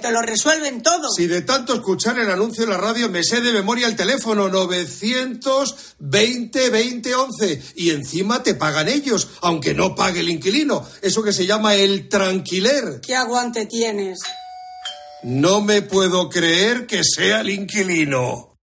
Te 0.00 0.12
lo 0.12 0.22
resuelven 0.22 0.82
todo. 0.82 1.10
Si 1.10 1.26
de 1.26 1.42
tanto 1.42 1.74
escuchar 1.74 2.18
el 2.18 2.30
anuncio 2.30 2.64
en 2.64 2.70
la 2.70 2.76
radio 2.76 3.08
me 3.08 3.24
sé 3.24 3.40
de 3.40 3.52
memoria 3.52 3.86
el 3.86 3.96
teléfono 3.96 4.48
920 4.48 6.70
20 6.70 7.14
11 7.14 7.62
y 7.76 7.90
encima 7.90 8.42
te 8.42 8.54
pagan 8.54 8.88
ellos, 8.88 9.28
aunque 9.40 9.74
no 9.74 9.94
pague 9.94 10.20
el 10.20 10.28
inquilino. 10.28 10.86
Eso 11.02 11.22
que 11.22 11.32
se 11.32 11.46
llama 11.46 11.74
el 11.74 12.08
tranquiler. 12.08 13.00
¿Qué 13.00 13.16
aguante 13.16 13.66
tienes? 13.66 14.20
No 15.22 15.60
me 15.60 15.82
puedo 15.82 16.28
creer 16.28 16.86
que 16.86 17.02
sea 17.02 17.40
el 17.40 17.50
inquilino. 17.50 18.56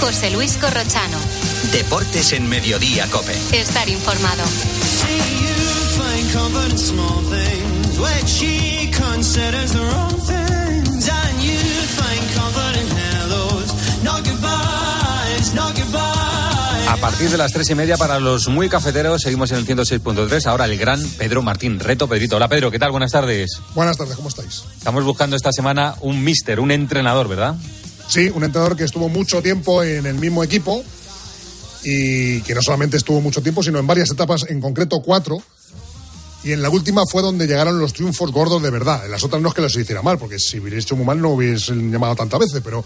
José 0.00 0.30
Luis 0.30 0.56
Corrochano. 0.58 1.15
Deportes 1.76 2.32
en 2.32 2.48
Mediodía, 2.48 3.06
Cope. 3.10 3.34
Estar 3.52 3.86
informado. 3.86 4.42
A 16.88 16.96
partir 16.96 17.28
de 17.28 17.36
las 17.36 17.52
tres 17.52 17.68
y 17.68 17.74
media 17.74 17.98
para 17.98 18.20
los 18.20 18.48
muy 18.48 18.70
cafeteros 18.70 19.20
seguimos 19.20 19.50
en 19.52 19.58
el 19.58 19.66
106.3. 19.66 20.46
Ahora 20.46 20.64
el 20.64 20.78
gran 20.78 21.06
Pedro 21.18 21.42
Martín. 21.42 21.78
Reto 21.78 22.08
Pedrito. 22.08 22.36
Hola 22.36 22.48
Pedro, 22.48 22.70
¿qué 22.70 22.78
tal? 22.78 22.90
Buenas 22.90 23.12
tardes. 23.12 23.60
Buenas 23.74 23.98
tardes, 23.98 24.16
¿cómo 24.16 24.30
estáis? 24.30 24.64
Estamos 24.78 25.04
buscando 25.04 25.36
esta 25.36 25.52
semana 25.52 25.94
un 26.00 26.24
mister, 26.24 26.58
un 26.58 26.70
entrenador, 26.70 27.28
¿verdad? 27.28 27.54
Sí, 28.08 28.30
un 28.32 28.44
entrenador 28.44 28.78
que 28.78 28.84
estuvo 28.84 29.10
mucho 29.10 29.42
tiempo 29.42 29.82
en 29.82 30.06
el 30.06 30.14
mismo 30.14 30.42
equipo 30.42 30.82
y 31.88 32.40
que 32.40 32.52
no 32.52 32.60
solamente 32.62 32.96
estuvo 32.96 33.20
mucho 33.20 33.40
tiempo, 33.40 33.62
sino 33.62 33.78
en 33.78 33.86
varias 33.86 34.10
etapas, 34.10 34.44
en 34.48 34.60
concreto 34.60 35.00
cuatro. 35.02 35.40
Y 36.42 36.50
en 36.50 36.60
la 36.60 36.68
última 36.68 37.02
fue 37.08 37.22
donde 37.22 37.46
llegaron 37.46 37.78
los 37.78 37.92
triunfos 37.92 38.32
gordos 38.32 38.60
de 38.60 38.70
verdad. 38.70 39.04
En 39.04 39.12
las 39.12 39.22
otras 39.22 39.40
no 39.40 39.50
es 39.50 39.54
que 39.54 39.62
los 39.62 39.76
hiciera 39.76 40.02
mal, 40.02 40.18
porque 40.18 40.40
si 40.40 40.58
hubiera 40.58 40.76
hecho 40.76 40.96
muy 40.96 41.06
mal 41.06 41.20
no 41.20 41.30
hubiesen 41.30 41.92
llamado 41.92 42.16
tantas 42.16 42.40
veces, 42.40 42.60
pero 42.64 42.84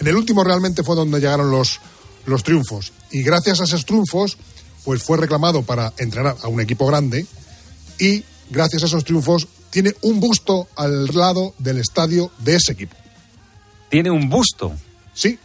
en 0.00 0.06
el 0.06 0.16
último 0.16 0.42
realmente 0.42 0.82
fue 0.82 0.96
donde 0.96 1.20
llegaron 1.20 1.48
los, 1.48 1.78
los 2.26 2.42
triunfos. 2.42 2.92
Y 3.12 3.22
gracias 3.22 3.60
a 3.60 3.64
esos 3.64 3.86
triunfos, 3.86 4.36
pues 4.84 5.00
fue 5.00 5.16
reclamado 5.16 5.62
para 5.62 5.92
entrenar 5.98 6.36
a 6.42 6.48
un 6.48 6.60
equipo 6.60 6.88
grande 6.88 7.26
y 8.00 8.24
gracias 8.50 8.82
a 8.82 8.86
esos 8.86 9.04
triunfos 9.04 9.46
tiene 9.70 9.94
un 10.02 10.18
busto 10.18 10.66
al 10.74 11.06
lado 11.06 11.54
del 11.58 11.78
estadio 11.78 12.32
de 12.38 12.56
ese 12.56 12.72
equipo. 12.72 12.96
Tiene 13.90 14.10
un 14.10 14.28
busto. 14.28 14.72
Sí. 15.14 15.38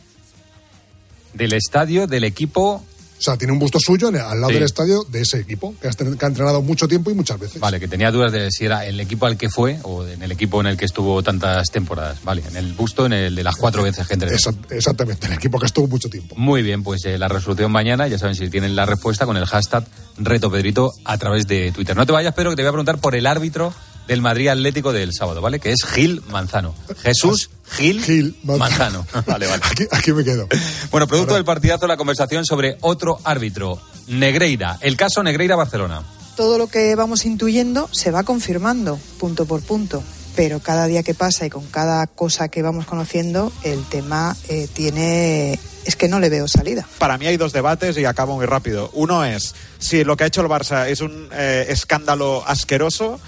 Del 1.35 1.53
estadio 1.53 2.07
del 2.07 2.23
equipo. 2.23 2.83
O 3.17 3.21
sea, 3.21 3.37
tiene 3.37 3.53
un 3.53 3.59
busto 3.59 3.79
suyo 3.79 4.09
al 4.09 4.13
lado 4.13 4.49
Sí. 4.49 4.55
del 4.55 4.63
estadio 4.63 5.03
de 5.05 5.21
ese 5.21 5.39
equipo, 5.39 5.73
que 5.81 5.87
ha, 5.87 5.91
entrenado 6.27 6.61
mucho 6.61 6.87
tiempo 6.87 7.11
y 7.11 7.13
muchas 7.13 7.39
veces. 7.39 7.61
Vale, 7.61 7.79
que 7.79 7.87
tenía 7.87 8.11
dudas 8.11 8.31
de 8.31 8.51
si 8.51 8.65
era 8.65 8.85
el 8.85 8.99
equipo 8.99 9.25
al 9.25 9.37
que 9.37 9.49
fue 9.49 9.79
o 9.83 10.05
en 10.05 10.21
el 10.21 10.31
equipo 10.31 10.59
en 10.59 10.67
el 10.67 10.77
que 10.77 10.85
estuvo 10.85 11.23
tantas 11.23 11.67
temporadas. 11.71 12.23
Vale, 12.23 12.43
en 12.49 12.57
el 12.57 12.73
busto, 12.73 13.05
en 13.05 13.13
el 13.13 13.35
de 13.35 13.43
las 13.43 13.55
cuatro 13.55 13.83
veces 13.83 14.05
que 14.05 14.13
entrenó. 14.15 14.35
Exactamente, 14.69 15.27
el 15.27 15.33
equipo 15.33 15.59
que 15.59 15.65
estuvo 15.65 15.87
mucho 15.87 16.09
tiempo. 16.09 16.35
Muy 16.35 16.61
bien, 16.61 16.83
pues 16.83 17.05
eh, 17.05 17.17
la 17.17 17.27
resolución 17.27 17.71
mañana, 17.71 18.07
ya 18.07 18.17
saben 18.17 18.35
si 18.35 18.49
tienen 18.49 18.75
la 18.75 18.85
respuesta 18.85 19.25
con 19.25 19.37
el 19.37 19.45
hashtag 19.45 19.85
Reto 20.17 20.51
Pedrito 20.51 20.93
a 21.05 21.17
través 21.17 21.47
de 21.47 21.71
Twitter. 21.71 21.95
No 21.95 22.05
te 22.05 22.11
vayas, 22.11 22.33
pero 22.35 22.49
que 22.49 22.57
te 22.57 22.63
voy 22.63 22.69
a 22.69 22.71
preguntar 22.71 22.97
por 22.99 23.15
el 23.15 23.25
árbitro 23.25 23.73
del 24.07 24.21
Madrid 24.21 24.47
Atlético 24.49 24.93
del 24.93 25.13
sábado, 25.13 25.41
¿vale? 25.41 25.59
Que 25.59 25.71
es 25.71 25.83
Gil 25.85 26.21
Manzano. 26.29 26.75
Jesús 27.01 27.49
Gil, 27.71 28.03
Gil 28.03 28.37
Manzano. 28.43 29.05
Vale, 29.25 29.47
vale. 29.47 29.63
Aquí, 29.65 29.85
aquí 29.91 30.13
me 30.13 30.23
quedo. 30.23 30.47
Bueno, 30.91 31.07
producto 31.07 31.33
del 31.33 31.43
partidazo, 31.45 31.87
la 31.87 31.97
conversación 31.97 32.45
sobre 32.45 32.77
otro 32.81 33.19
árbitro, 33.23 33.81
Negreira. 34.07 34.77
El 34.81 34.95
caso 34.95 35.23
Negreira-Barcelona. 35.23 36.03
todo 36.35 36.57
lo 36.59 36.67
que 36.67 36.95
vamos 36.95 37.25
intuyendo 37.25 37.89
se 37.91 38.11
va 38.11 38.23
confirmando 38.23 38.99
punto 39.19 39.45
por 39.45 39.61
punto. 39.63 40.03
Pero 40.35 40.59
cada 40.59 40.85
día 40.85 41.01
que 41.01 41.13
pasa 41.13 41.45
y 41.45 41.49
con 41.49 41.65
cada 41.67 42.05
cosa 42.07 42.49
que 42.49 42.61
vamos 42.61 42.85
conociendo, 42.85 43.53
el 43.63 43.83
tema 43.85 44.35
eh, 44.49 44.67
tiene. 44.71 45.57
Es 45.85 45.95
que 45.95 46.09
no 46.09 46.19
le 46.19 46.29
veo 46.29 46.47
salida. 46.49 46.85
Para 46.99 47.17
mí 47.17 47.25
hay 47.25 47.37
dos 47.37 47.53
debates 47.53 47.97
y 47.97 48.03
acabo 48.05 48.35
muy 48.35 48.45
rápido. 48.45 48.89
Uno 48.93 49.23
es 49.23 49.55
si 49.79 50.03
lo 50.03 50.17
que 50.17 50.25
ha 50.25 50.27
hecho 50.27 50.41
el 50.41 50.47
Barça 50.47 50.89
es 50.89 50.99
un 50.99 51.29
eh, 51.31 51.67
escándalo 51.69 52.43
asqueroso, 52.45 53.19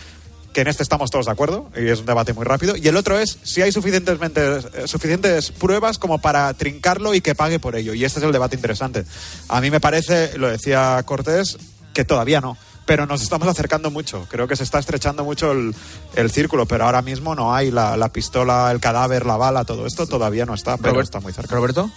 que 0.57 0.61
en 0.61 0.69
este 0.69 0.81
estamos 0.81 1.11
todos 1.11 1.27
de 1.27 1.31
acuerdo, 1.31 1.69
y 1.77 1.87
es 1.87 1.99
un 1.99 2.07
debate 2.07 2.33
muy 2.33 2.43
rápido. 2.43 2.75
Y 2.75 2.87
el 2.87 2.97
otro 2.97 3.19
es 3.19 3.37
si 3.43 3.61
hay 3.61 3.71
suficientemente, 3.71 4.41
eh, 4.57 4.87
suficientes 4.87 5.51
pruebas 5.51 5.99
como 5.99 6.17
para 6.17 6.51
trincarlo 6.55 7.13
y 7.13 7.21
que 7.21 7.35
pague 7.35 7.59
por 7.59 7.75
ello. 7.75 7.93
Y 7.93 8.03
este 8.03 8.17
es 8.17 8.25
el 8.25 8.31
debate 8.31 8.55
interesante. 8.55 9.05
A 9.49 9.61
mí 9.61 9.69
me 9.69 9.79
parece, 9.79 10.35
lo 10.35 10.47
decía 10.49 10.99
Cortés, 11.05 11.59
que 11.93 12.05
todavía 12.05 12.41
no. 12.41 12.57
Pero 12.87 13.05
nos 13.05 13.21
estamos 13.21 13.47
acercando 13.47 13.91
mucho. 13.91 14.25
Creo 14.31 14.47
que 14.47 14.55
se 14.55 14.63
está 14.63 14.79
estrechando 14.79 15.23
mucho 15.23 15.51
el, 15.51 15.75
el 16.15 16.31
círculo, 16.31 16.65
pero 16.65 16.85
ahora 16.85 17.03
mismo 17.03 17.35
no 17.35 17.53
hay 17.53 17.69
la, 17.69 17.95
la 17.95 18.09
pistola, 18.11 18.71
el 18.71 18.79
cadáver, 18.79 19.27
la 19.27 19.37
bala, 19.37 19.63
todo 19.63 19.85
esto 19.85 20.07
todavía 20.07 20.47
no 20.47 20.55
está, 20.55 20.77
pero 20.77 20.93
Robert- 20.93 21.03
está 21.05 21.19
muy 21.19 21.33
cerca. 21.33 21.53
Roberto. 21.53 21.91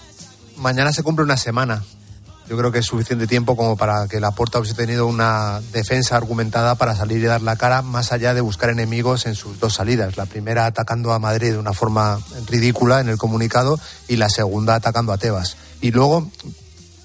Mañana 0.58 0.92
se 0.92 1.02
cumple 1.02 1.24
una 1.24 1.38
semana. 1.38 1.82
Yo 2.50 2.56
creo 2.56 2.72
que 2.72 2.80
es 2.80 2.86
suficiente 2.86 3.28
tiempo 3.28 3.54
como 3.54 3.76
para 3.76 4.08
que 4.08 4.18
la 4.18 4.32
Porta 4.32 4.58
hubiese 4.58 4.74
tenido 4.74 5.06
una 5.06 5.60
defensa 5.72 6.16
argumentada 6.16 6.74
para 6.74 6.96
salir 6.96 7.18
y 7.18 7.26
dar 7.26 7.42
la 7.42 7.54
cara, 7.54 7.80
más 7.80 8.10
allá 8.10 8.34
de 8.34 8.40
buscar 8.40 8.70
enemigos 8.70 9.26
en 9.26 9.36
sus 9.36 9.60
dos 9.60 9.74
salidas. 9.74 10.16
La 10.16 10.26
primera 10.26 10.66
atacando 10.66 11.12
a 11.12 11.20
Madrid 11.20 11.52
de 11.52 11.58
una 11.58 11.74
forma 11.74 12.18
ridícula 12.48 12.98
en 12.98 13.08
el 13.08 13.18
comunicado 13.18 13.78
y 14.08 14.16
la 14.16 14.28
segunda 14.28 14.74
atacando 14.74 15.12
a 15.12 15.18
Tebas. 15.18 15.58
Y 15.80 15.92
luego 15.92 16.28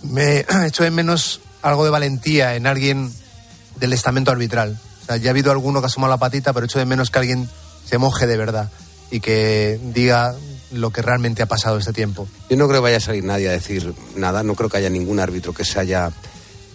me 0.02 0.48
echo 0.66 0.84
de 0.84 0.90
menos 0.90 1.42
algo 1.62 1.84
de 1.84 1.92
valentía 1.92 2.56
en 2.56 2.66
alguien 2.66 3.14
del 3.76 3.94
estamento 3.94 4.32
arbitral. 4.32 4.80
O 5.04 5.06
sea, 5.06 5.18
ya 5.18 5.30
ha 5.30 5.30
habido 5.30 5.52
alguno 5.52 5.80
que 5.80 5.86
asoma 5.86 6.08
la 6.08 6.18
patita, 6.18 6.54
pero 6.54 6.66
echo 6.66 6.80
de 6.80 6.86
menos 6.86 7.12
que 7.12 7.20
alguien 7.20 7.48
se 7.86 8.00
moje 8.00 8.26
de 8.26 8.38
verdad 8.38 8.72
y 9.12 9.20
que 9.20 9.80
diga 9.94 10.34
lo 10.76 10.92
que 10.92 11.02
realmente 11.02 11.42
ha 11.42 11.48
pasado 11.48 11.78
este 11.78 11.94
tiempo. 11.94 12.28
Yo 12.50 12.58
no 12.58 12.68
creo 12.68 12.80
que 12.80 12.84
vaya 12.84 12.98
a 12.98 13.02
salir 13.02 13.24
nadie 13.24 13.50
a 13.50 13.52
decir 13.52 13.94
nada, 14.16 14.44
no 14.44 14.56
creo 14.56 14.70
que 14.70 14.78
haya 14.78 14.90
ningún 14.90 15.20
árbitro 15.20 15.54
que 15.54 15.66
se 15.66 15.80
haya 15.80 16.12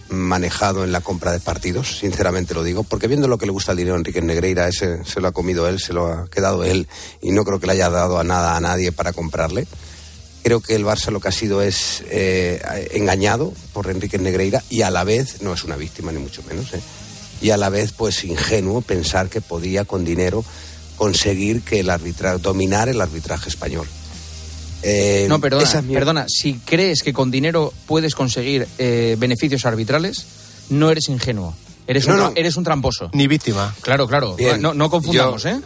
manejado 0.09 0.83
en 0.83 0.91
la 0.91 1.01
compra 1.01 1.31
de 1.31 1.39
partidos, 1.39 1.99
sinceramente 1.99 2.53
lo 2.53 2.63
digo, 2.63 2.83
porque 2.83 3.07
viendo 3.07 3.27
lo 3.27 3.37
que 3.37 3.45
le 3.45 3.51
gusta 3.51 3.71
el 3.71 3.77
dinero 3.77 3.95
a 3.95 3.99
Enrique 3.99 4.21
Negreira, 4.21 4.67
ese 4.67 5.03
se 5.05 5.21
lo 5.21 5.29
ha 5.29 5.31
comido 5.31 5.67
él, 5.67 5.79
se 5.79 5.93
lo 5.93 6.07
ha 6.07 6.27
quedado 6.27 6.63
él 6.63 6.87
y 7.21 7.31
no 7.31 7.45
creo 7.45 7.59
que 7.59 7.67
le 7.67 7.73
haya 7.73 7.89
dado 7.89 8.19
a 8.19 8.23
nada 8.23 8.57
a 8.57 8.59
nadie 8.59 8.91
para 8.91 9.13
comprarle. 9.13 9.67
Creo 10.43 10.59
que 10.59 10.75
el 10.75 10.85
Barça 10.85 11.11
lo 11.11 11.19
que 11.19 11.29
ha 11.29 11.31
sido 11.31 11.61
es 11.61 12.03
eh, 12.09 12.89
engañado 12.93 13.53
por 13.73 13.89
Enrique 13.89 14.17
Negreira 14.17 14.63
y 14.69 14.81
a 14.81 14.89
la 14.89 15.03
vez, 15.03 15.41
no 15.41 15.53
es 15.53 15.63
una 15.63 15.77
víctima 15.77 16.11
ni 16.11 16.19
mucho 16.19 16.43
menos, 16.43 16.73
¿eh? 16.73 16.81
y 17.41 17.51
a 17.51 17.57
la 17.57 17.69
vez 17.69 17.91
pues 17.91 18.23
ingenuo 18.23 18.81
pensar 18.81 19.29
que 19.29 19.41
podía 19.41 19.85
con 19.85 20.05
dinero 20.05 20.43
conseguir 21.05 21.63
que 21.63 21.79
el 21.79 21.89
arbitraje, 21.89 22.37
dominar 22.37 22.87
el 22.87 23.01
arbitraje 23.01 23.49
español. 23.49 23.87
Eh, 24.83 25.25
No, 25.27 25.41
perdona, 25.41 25.63
esa 25.63 25.79
es 25.79 25.85
mi- 25.85 25.95
perdona. 25.95 26.25
Si 26.29 26.53
crees 26.63 27.01
que 27.01 27.11
con 27.11 27.31
dinero 27.31 27.73
puedes 27.87 28.13
conseguir 28.13 28.67
eh, 28.77 29.15
beneficios 29.17 29.65
arbitrales, 29.65 30.25
no 30.69 30.91
eres 30.91 31.09
ingenuo. 31.09 31.55
Eres, 31.87 32.07
No, 32.07 32.13
un, 32.13 32.19
no. 32.19 32.33
eres 32.35 32.55
un 32.55 32.63
tramposo. 32.63 33.09
Ni 33.13 33.25
víctima. 33.25 33.73
Claro, 33.81 34.07
claro. 34.07 34.35
Bien, 34.35 34.61
no, 34.61 34.75
no 34.75 34.91
confundamos, 34.91 35.41
yo- 35.41 35.49
¿eh? 35.49 35.59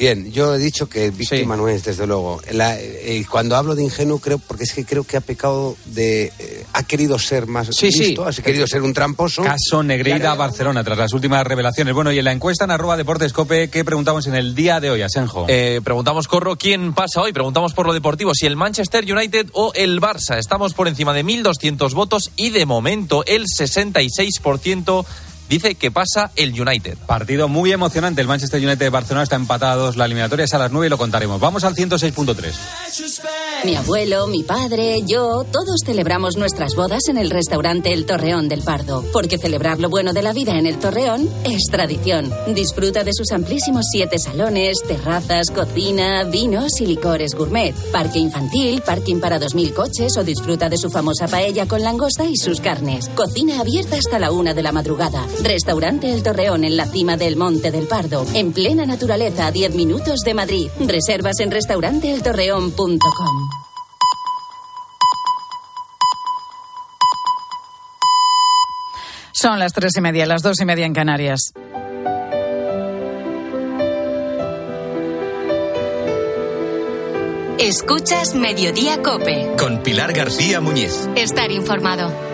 Bien, 0.00 0.32
yo 0.32 0.54
he 0.54 0.58
dicho 0.58 0.88
que 0.88 1.10
víctima 1.10 1.58
no 1.58 1.68
es, 1.68 1.84
desde 1.84 2.06
luego. 2.06 2.40
La- 2.52 2.80
eh, 2.80 3.22
cuando 3.30 3.54
hablo 3.54 3.74
de 3.74 3.82
ingenuo, 3.82 4.18
creo, 4.18 4.38
porque 4.38 4.64
es 4.64 4.72
que 4.72 4.86
creo 4.86 5.04
que 5.04 5.18
ha 5.18 5.20
pecado 5.20 5.76
de. 5.84 6.32
eh, 6.38 6.64
ha 6.72 6.82
querido 6.84 7.18
ser 7.18 7.46
más 7.46 7.66
Sí, 7.70 7.92
sí. 7.92 7.98
listo, 8.06 8.26
ha 8.26 8.32
querido 8.32 8.66
ser 8.66 8.80
un 8.80 8.94
tramposo. 8.94 9.42
Caso 9.42 9.82
Negreira 9.82 10.34
Barcelona, 10.36 10.82
tras 10.84 10.96
las 10.96 11.12
últimas 11.12 11.46
revelaciones. 11.46 11.92
Bueno, 11.92 12.10
y 12.12 12.18
en 12.18 12.24
la 12.24 12.32
encuesta 12.32 12.64
en 12.64 12.70
arroba 12.70 12.96
Deportes 12.96 13.34
Cope, 13.34 13.68
¿qué 13.68 13.84
preguntamos 13.84 14.26
en 14.26 14.36
el 14.36 14.54
día 14.54 14.80
de 14.80 14.90
hoy, 14.90 15.02
Asenjo? 15.02 15.44
Eh, 15.48 15.82
preguntamos, 15.84 16.28
Corro, 16.28 16.56
¿quién 16.56 16.94
pasa 16.94 17.20
hoy? 17.20 17.34
Preguntamos 17.34 17.74
por 17.74 17.86
lo 17.86 17.92
deportivo, 17.92 18.34
si 18.34 18.46
el 18.46 18.56
Manchester 18.56 19.04
United 19.04 19.48
o 19.52 19.72
el 19.74 20.00
Barça. 20.00 20.38
Estamos 20.38 20.72
por 20.72 20.88
encima 20.88 21.12
de 21.12 21.24
1.200 21.26 21.92
votos 21.92 22.30
y 22.36 22.48
de 22.48 22.64
momento 22.64 23.22
el 23.26 23.44
66% 23.44 25.04
dice 25.50 25.74
que 25.74 25.90
pasa 25.90 26.30
el 26.36 26.58
United. 26.58 26.96
Partido 27.06 27.48
muy 27.48 27.72
emocionante. 27.72 28.22
El 28.22 28.28
Manchester 28.28 28.60
United 28.60 28.78
de 28.78 28.88
Barcelona 28.88 29.24
está 29.24 29.36
empatados. 29.36 29.96
La 29.96 30.06
eliminatoria 30.06 30.44
es 30.44 30.54
a 30.54 30.58
las 30.58 30.70
9 30.70 30.86
y 30.86 30.90
lo 30.90 30.96
contaremos. 30.96 31.40
Vamos 31.40 31.64
al 31.64 31.74
106.3. 31.74 32.54
Mi 33.64 33.74
abuelo, 33.74 34.26
mi 34.28 34.42
padre, 34.42 35.02
yo, 35.04 35.44
todos 35.44 35.80
celebramos 35.84 36.36
nuestras 36.36 36.74
bodas 36.74 37.08
en 37.08 37.18
el 37.18 37.28
restaurante 37.28 37.92
El 37.92 38.06
Torreón 38.06 38.48
del 38.48 38.62
Pardo, 38.62 39.04
porque 39.12 39.36
celebrar 39.36 39.80
lo 39.80 39.90
bueno 39.90 40.14
de 40.14 40.22
la 40.22 40.32
vida 40.32 40.56
en 40.56 40.66
el 40.66 40.78
Torreón 40.78 41.28
es 41.44 41.64
tradición. 41.70 42.32
Disfruta 42.54 43.04
de 43.04 43.12
sus 43.12 43.32
amplísimos 43.32 43.86
siete 43.90 44.18
salones, 44.18 44.78
terrazas, 44.86 45.50
cocina, 45.50 46.24
vinos 46.24 46.80
y 46.80 46.86
licores 46.86 47.34
gourmet, 47.34 47.74
parque 47.92 48.18
infantil, 48.18 48.80
parking 48.80 49.20
para 49.20 49.38
2.000 49.38 49.74
coches 49.74 50.16
o 50.16 50.24
disfruta 50.24 50.68
de 50.68 50.78
su 50.78 50.88
famosa 50.88 51.26
paella 51.26 51.66
con 51.66 51.82
langosta 51.82 52.24
y 52.24 52.36
sus 52.36 52.60
carnes. 52.60 53.10
Cocina 53.14 53.60
abierta 53.60 53.98
hasta 53.98 54.18
la 54.18 54.30
una 54.30 54.54
de 54.54 54.62
la 54.62 54.72
madrugada. 54.72 55.26
Restaurante 55.42 56.12
El 56.12 56.22
Torreón 56.22 56.64
en 56.64 56.76
la 56.76 56.86
cima 56.86 57.16
del 57.16 57.36
Monte 57.36 57.70
del 57.70 57.86
Pardo, 57.86 58.26
en 58.34 58.52
plena 58.52 58.86
naturaleza 58.86 59.46
a 59.46 59.52
10 59.52 59.74
minutos 59.74 60.20
de 60.20 60.34
Madrid. 60.34 60.68
Reservas 60.86 61.40
en 61.40 61.50
restauranteeltorreón.com. 61.50 63.50
Son 69.32 69.58
las 69.58 69.72
tres 69.72 69.92
y 69.96 70.00
media, 70.02 70.26
las 70.26 70.42
dos 70.42 70.60
y 70.60 70.66
media 70.66 70.84
en 70.84 70.92
Canarias. 70.92 71.52
Escuchas 77.58 78.34
Mediodía 78.34 79.02
Cope. 79.02 79.52
Con 79.58 79.82
Pilar 79.82 80.12
García 80.12 80.60
Muñiz. 80.60 81.08
Estar 81.14 81.50
informado. 81.50 82.29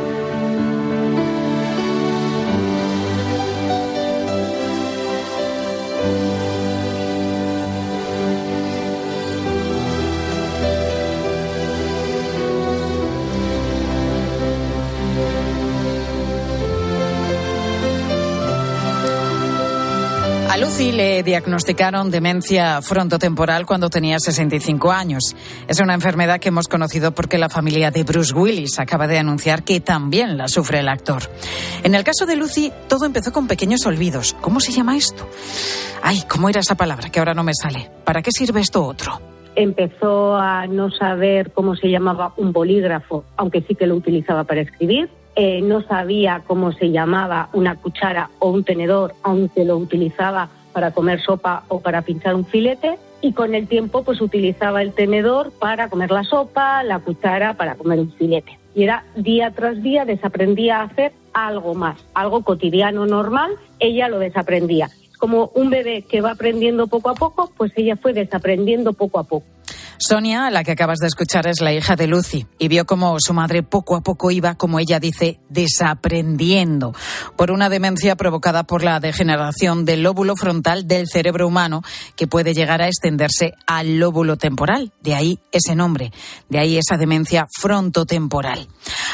Lucy 20.59 20.91
le 20.91 21.23
diagnosticaron 21.23 22.11
demencia 22.11 22.81
frontotemporal 22.81 23.67
cuando 23.67 23.91
tenía 23.91 24.19
65 24.19 24.91
años. 24.91 25.37
Es 25.69 25.81
una 25.81 25.93
enfermedad 25.93 26.41
que 26.41 26.49
hemos 26.49 26.67
conocido 26.67 27.13
porque 27.13 27.37
la 27.37 27.51
familia 27.51 27.91
de 27.91 28.05
Bruce 28.05 28.35
Willis 28.35 28.79
acaba 28.79 29.07
de 29.07 29.19
anunciar 29.19 29.65
que 29.65 29.81
también 29.81 30.39
la 30.39 30.49
sufre 30.49 30.81
el 30.81 30.89
actor. 30.89 31.25
En 31.83 31.95
el 31.95 32.05
caso 32.05 32.25
de 32.25 32.37
Lucy, 32.37 32.73
todo 32.89 33.05
empezó 33.05 33.33
con 33.33 33.47
pequeños 33.47 33.85
olvidos. 33.85 34.35
¿Cómo 34.41 34.61
se 34.61 34.73
llama 34.73 34.97
esto? 34.97 35.29
Ay, 36.03 36.23
¿cómo 36.27 36.49
era 36.49 36.61
esa 36.61 36.75
palabra 36.75 37.11
que 37.11 37.19
ahora 37.19 37.35
no 37.35 37.45
me 37.45 37.53
sale? 37.55 37.91
¿Para 38.05 38.23
qué 38.23 38.31
sirve 38.33 38.61
esto 38.61 38.85
otro? 38.85 39.21
empezó 39.57 40.37
a 40.37 40.67
no 40.67 40.91
saber 40.91 41.51
cómo 41.53 41.77
se 41.77 41.89
llamaba 41.89 42.35
un 42.37 42.53
bolígrafo, 42.53 43.25
aunque 43.37 43.63
sí 43.63 43.75
que 43.75 43.87
lo 43.87 43.97
utilizaba 43.97 44.45
para 44.45 44.61
escribir. 44.61 45.09
Eh, 45.37 45.61
no 45.61 45.83
sabía 45.83 46.43
cómo 46.47 46.73
se 46.73 46.91
llamaba 46.91 47.51
una 47.53 47.77
cuchara 47.77 48.31
o 48.39 48.51
un 48.51 48.65
tenedor, 48.65 49.15
aunque 49.23 49.65
lo 49.65 49.77
utilizaba 49.77 50.49
para 50.73 50.93
comer 50.93 51.21
sopa 51.23 51.65
o 51.69 51.81
para 51.81 52.03
pinchar 52.03 52.35
un 52.35 52.47
filete. 52.47 52.99
Y 53.21 53.33
con 53.33 53.55
el 53.55 53.69
tiempo, 53.69 54.03
pues 54.03 54.21
utilizaba 54.21 54.83
el 54.83 54.93
tenedor 54.93 55.53
para 55.53 55.89
comer 55.89 56.11
la 56.11 56.25
sopa, 56.25 56.83
la 56.83 56.99
cuchara 56.99 57.55
para 57.55 57.75
comer 57.75 58.01
un 58.01 58.13
filete. 58.13 58.59
Y 58.75 58.85
era 58.85 59.05
día 59.15 59.51
tras 59.53 59.83
día 59.83 60.05
desaprendía 60.05 60.81
a 60.81 60.85
hacer 60.85 61.13
algo 61.33 61.75
más, 61.75 61.99
algo 62.15 62.43
cotidiano 62.43 63.07
normal, 63.07 63.53
ella 63.79 64.09
lo 64.09 64.19
desaprendía 64.19 64.89
como 65.19 65.51
un 65.55 65.71
bebé 65.71 66.03
que 66.03 66.21
va 66.21 66.33
aprendiendo 66.33 66.87
poco 66.87 67.11
a 67.11 67.15
poco, 67.15 67.51
pues 67.57 67.73
ella 67.77 67.97
fue 67.97 68.13
desaprendiendo 68.13 68.93
poco 68.93 69.19
a 69.19 69.25
poco. 69.25 69.47
Sonia, 69.99 70.51
la 70.51 70.63
que 70.63 70.73
acabas 70.73 70.99
de 70.99 71.07
escuchar, 71.07 71.47
es 71.47 71.61
la 71.61 71.73
hija 71.73 71.97
de 71.97 72.07
Lucy 72.07 72.47
y 72.59 72.69
vio 72.69 72.85
cómo 72.85 73.17
su 73.19 73.33
madre 73.33 73.63
poco 73.63 73.97
a 73.97 74.03
poco 74.03 74.31
iba, 74.31 74.55
como 74.55 74.79
ella 74.79 75.01
dice, 75.01 75.41
desaprendiendo 75.49 76.95
por 77.37 77.51
una 77.51 77.69
demencia 77.69 78.15
provocada 78.17 78.65
por 78.65 78.85
la 78.85 79.01
degeneración 79.01 79.85
del 79.85 80.03
lóbulo 80.03 80.37
frontal 80.37 80.87
del 80.87 81.07
cerebro 81.09 81.47
humano 81.47 81.83
que 82.15 82.27
puede 82.27 82.53
llegar 82.53 82.83
a 82.83 82.89
extenderse 82.89 83.55
al 83.67 83.99
lóbulo 83.99 84.37
temporal. 84.37 84.93
De 85.03 85.15
ahí 85.15 85.41
ese 85.51 85.75
nombre, 85.75 86.13
de 86.49 86.59
ahí 86.59 86.77
esa 86.77 86.99
demencia 86.99 87.47
frontotemporal. 87.59 88.69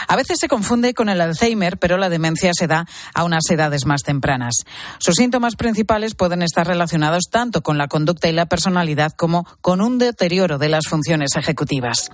A 0.08 0.16
veces 0.16 0.38
se 0.40 0.48
confunde 0.48 0.94
con 0.94 1.08
el 1.08 1.20
Alzheimer, 1.20 1.78
pero 1.78 1.96
la 1.96 2.08
demencia 2.08 2.50
se 2.54 2.66
da 2.66 2.86
a 3.14 3.24
unas 3.24 3.48
edades 3.50 3.86
más 3.86 4.02
tempranas. 4.02 4.56
Sus 4.98 5.14
síntomas 5.14 5.54
principales 5.54 6.14
pueden 6.14 6.42
estar 6.42 6.66
relacionados 6.66 7.24
tanto 7.30 7.62
con 7.62 7.78
la 7.78 7.88
conducta 7.88 8.28
y 8.28 8.32
la 8.32 8.46
personalidad 8.46 9.12
como 9.16 9.46
con 9.60 9.80
un 9.80 9.98
deterioro 9.98 10.58
de 10.58 10.71
las 10.72 10.88
funciones 10.88 11.36
ejecutivas. 11.36 12.10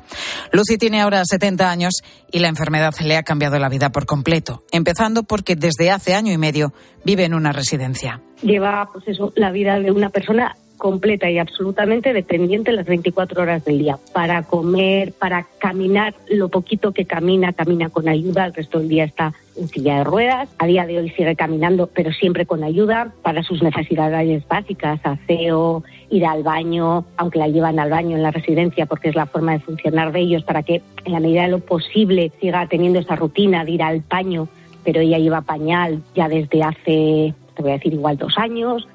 Lucy 0.52 0.76
tiene 0.76 1.00
ahora 1.00 1.22
70 1.24 1.70
años 1.70 2.02
y 2.30 2.40
la 2.40 2.48
enfermedad 2.48 2.92
le 3.02 3.16
ha 3.16 3.22
cambiado 3.22 3.58
la 3.58 3.70
vida 3.70 3.90
por 3.90 4.04
completo, 4.04 4.64
empezando 4.70 5.22
porque 5.22 5.56
desde 5.56 5.90
hace 5.90 6.14
año 6.14 6.32
y 6.32 6.38
medio 6.38 6.74
vive 7.04 7.24
en 7.24 7.32
una 7.32 7.52
residencia. 7.52 8.20
Lleva 8.42 8.90
pues 8.92 9.08
eso, 9.08 9.32
la 9.36 9.50
vida 9.50 9.78
de 9.78 9.90
una 9.90 10.10
persona 10.10 10.56
completa 10.78 11.30
y 11.30 11.38
absolutamente 11.38 12.12
dependiente 12.12 12.72
las 12.72 12.86
24 12.86 13.42
horas 13.42 13.64
del 13.64 13.78
día. 13.78 13.98
Para 14.14 14.42
comer, 14.44 15.12
para 15.12 15.46
caminar, 15.58 16.14
lo 16.28 16.48
poquito 16.48 16.92
que 16.92 17.04
camina, 17.04 17.52
camina 17.52 17.90
con 17.90 18.08
ayuda, 18.08 18.46
el 18.46 18.54
resto 18.54 18.78
del 18.78 18.88
día 18.88 19.04
está 19.04 19.34
en 19.56 19.68
silla 19.68 19.98
de 19.98 20.04
ruedas. 20.04 20.48
A 20.58 20.66
día 20.66 20.86
de 20.86 20.98
hoy 20.98 21.10
sigue 21.10 21.36
caminando, 21.36 21.88
pero 21.92 22.12
siempre 22.12 22.46
con 22.46 22.64
ayuda 22.64 23.12
para 23.22 23.42
sus 23.42 23.62
necesidades 23.62 24.46
básicas, 24.48 25.00
aseo, 25.02 25.82
ir 26.10 26.24
al 26.24 26.42
baño, 26.42 27.04
aunque 27.16 27.38
la 27.38 27.48
llevan 27.48 27.78
al 27.78 27.90
baño 27.90 28.16
en 28.16 28.22
la 28.22 28.30
residencia 28.30 28.86
porque 28.86 29.08
es 29.08 29.14
la 29.14 29.26
forma 29.26 29.52
de 29.52 29.60
funcionar 29.60 30.12
de 30.12 30.20
ellos, 30.20 30.44
para 30.44 30.62
que 30.62 30.82
en 31.04 31.12
la 31.12 31.20
medida 31.20 31.42
de 31.42 31.48
lo 31.48 31.58
posible 31.58 32.32
siga 32.40 32.66
teniendo 32.66 32.98
esa 32.98 33.16
rutina 33.16 33.64
de 33.64 33.72
ir 33.72 33.82
al 33.82 34.02
baño, 34.08 34.48
pero 34.84 35.00
ella 35.00 35.18
lleva 35.18 35.42
pañal 35.42 36.00
ya 36.14 36.28
desde 36.28 36.62
hace, 36.62 37.34
te 37.54 37.62
voy 37.62 37.72
a 37.72 37.74
decir, 37.74 37.92
igual 37.92 38.16
dos 38.16 38.38
años. 38.38 38.88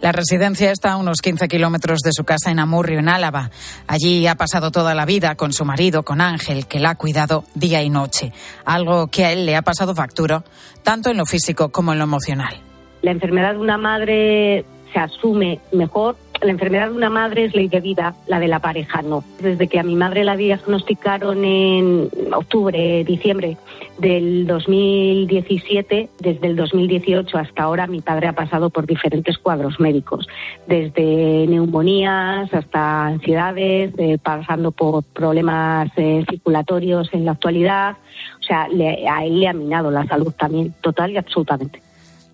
La 0.00 0.12
residencia 0.12 0.70
está 0.70 0.92
a 0.92 0.96
unos 0.96 1.20
15 1.20 1.48
kilómetros 1.48 2.00
de 2.00 2.10
su 2.12 2.24
casa 2.24 2.50
en 2.50 2.58
Amurrio, 2.58 2.98
en 2.98 3.08
Álava. 3.08 3.50
Allí 3.86 4.26
ha 4.26 4.34
pasado 4.34 4.70
toda 4.70 4.94
la 4.94 5.06
vida 5.06 5.34
con 5.34 5.52
su 5.52 5.64
marido, 5.64 6.02
con 6.02 6.20
Ángel, 6.20 6.66
que 6.66 6.80
la 6.80 6.90
ha 6.90 6.94
cuidado 6.96 7.44
día 7.54 7.82
y 7.82 7.90
noche. 7.90 8.32
Algo 8.64 9.06
que 9.08 9.24
a 9.24 9.32
él 9.32 9.46
le 9.46 9.56
ha 9.56 9.62
pasado 9.62 9.94
factura, 9.94 10.44
tanto 10.82 11.10
en 11.10 11.16
lo 11.16 11.26
físico 11.26 11.70
como 11.70 11.92
en 11.92 11.98
lo 11.98 12.04
emocional. 12.04 12.54
La 13.02 13.10
enfermedad 13.10 13.52
de 13.54 13.60
una 13.60 13.78
madre 13.78 14.64
se 14.92 14.98
asume 14.98 15.60
mejor 15.72 16.16
la 16.44 16.50
enfermedad 16.50 16.88
de 16.88 16.96
una 16.96 17.10
madre 17.10 17.44
es 17.44 17.54
ley 17.54 17.68
de 17.68 17.80
vida, 17.80 18.14
la 18.26 18.38
de 18.38 18.48
la 18.48 18.58
pareja 18.58 19.02
no. 19.02 19.24
Desde 19.40 19.66
que 19.66 19.78
a 19.78 19.82
mi 19.82 19.96
madre 19.96 20.24
la 20.24 20.36
diagnosticaron 20.36 21.44
en 21.44 22.10
octubre, 22.32 23.04
diciembre 23.04 23.56
del 23.98 24.46
2017, 24.46 26.10
desde 26.18 26.46
el 26.46 26.56
2018 26.56 27.38
hasta 27.38 27.62
ahora 27.62 27.86
mi 27.86 28.00
padre 28.00 28.28
ha 28.28 28.32
pasado 28.34 28.70
por 28.70 28.86
diferentes 28.86 29.38
cuadros 29.38 29.80
médicos, 29.80 30.28
desde 30.66 31.46
neumonías 31.46 32.52
hasta 32.52 33.06
ansiedades, 33.06 33.92
eh, 33.98 34.18
pasando 34.22 34.70
por 34.70 35.02
problemas 35.02 35.90
eh, 35.96 36.24
circulatorios 36.28 37.08
en 37.12 37.24
la 37.24 37.32
actualidad. 37.32 37.96
O 38.40 38.42
sea, 38.42 38.68
le, 38.68 39.08
a 39.08 39.24
él 39.24 39.40
le 39.40 39.48
ha 39.48 39.52
minado 39.52 39.90
la 39.90 40.06
salud 40.06 40.32
también, 40.38 40.74
total 40.82 41.12
y 41.12 41.16
absolutamente. 41.16 41.80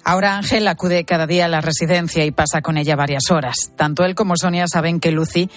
Ahora 0.05 0.37
Ángel 0.37 0.67
acude 0.69 1.05
cada 1.05 1.27
día 1.27 1.45
a 1.45 1.49
la 1.49 1.61
residencia 1.61 2.25
y 2.25 2.31
pasa 2.31 2.63
con 2.63 2.77
ella 2.77 2.97
varias 2.97 3.31
horas. 3.31 3.73
Tanto 3.77 4.05
él 4.05 4.15
como 4.15 4.37
Sonia 4.37 4.67
saben 4.67 5.01
que 5.01 5.11
Lucy 5.11 5.51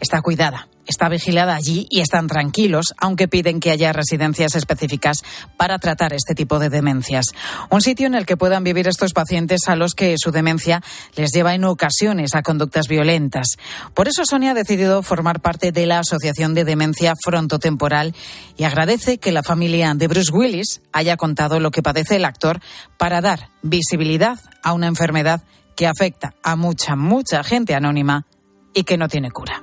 está 0.00 0.20
cuidada, 0.20 0.68
está 0.88 1.08
vigilada 1.08 1.54
allí 1.54 1.86
y 1.90 2.00
están 2.00 2.26
tranquilos, 2.26 2.94
aunque 2.96 3.28
piden 3.28 3.60
que 3.60 3.70
haya 3.70 3.92
residencias 3.92 4.56
específicas 4.56 5.18
para 5.56 5.78
tratar 5.78 6.12
este 6.12 6.34
tipo 6.34 6.58
de 6.58 6.70
demencias. 6.70 7.26
Un 7.70 7.82
sitio 7.82 8.06
en 8.06 8.14
el 8.14 8.26
que 8.26 8.36
puedan 8.36 8.64
vivir 8.64 8.88
estos 8.88 9.12
pacientes 9.12 9.68
a 9.68 9.76
los 9.76 9.94
que 9.94 10.16
su 10.18 10.32
demencia 10.32 10.82
les 11.14 11.30
lleva 11.30 11.54
en 11.54 11.64
ocasiones 11.64 12.34
a 12.34 12.42
conductas 12.42 12.88
violentas. 12.88 13.56
Por 13.94 14.08
eso 14.08 14.24
Sonia 14.24 14.52
ha 14.52 14.54
decidido 14.54 15.02
formar 15.02 15.40
parte 15.40 15.70
de 15.70 15.86
la 15.86 16.00
Asociación 16.00 16.54
de 16.54 16.64
Demencia 16.64 17.12
Frontotemporal 17.22 18.14
y 18.56 18.64
agradece 18.64 19.18
que 19.18 19.32
la 19.32 19.42
familia 19.42 19.92
de 19.94 20.08
Bruce 20.08 20.32
Willis 20.32 20.80
haya 20.92 21.16
contado 21.16 21.60
lo 21.60 21.70
que 21.70 21.82
padece 21.82 22.16
el 22.16 22.24
actor 22.24 22.60
para 22.96 23.20
dar 23.20 23.50
visibilidad 23.62 24.38
a 24.62 24.72
una 24.72 24.86
enfermedad 24.86 25.42
que 25.76 25.86
afecta 25.86 26.34
a 26.42 26.56
mucha, 26.56 26.96
mucha 26.96 27.44
gente 27.44 27.74
anónima 27.74 28.26
y 28.74 28.84
que 28.84 28.96
no 28.96 29.08
tiene 29.08 29.30
cura. 29.30 29.62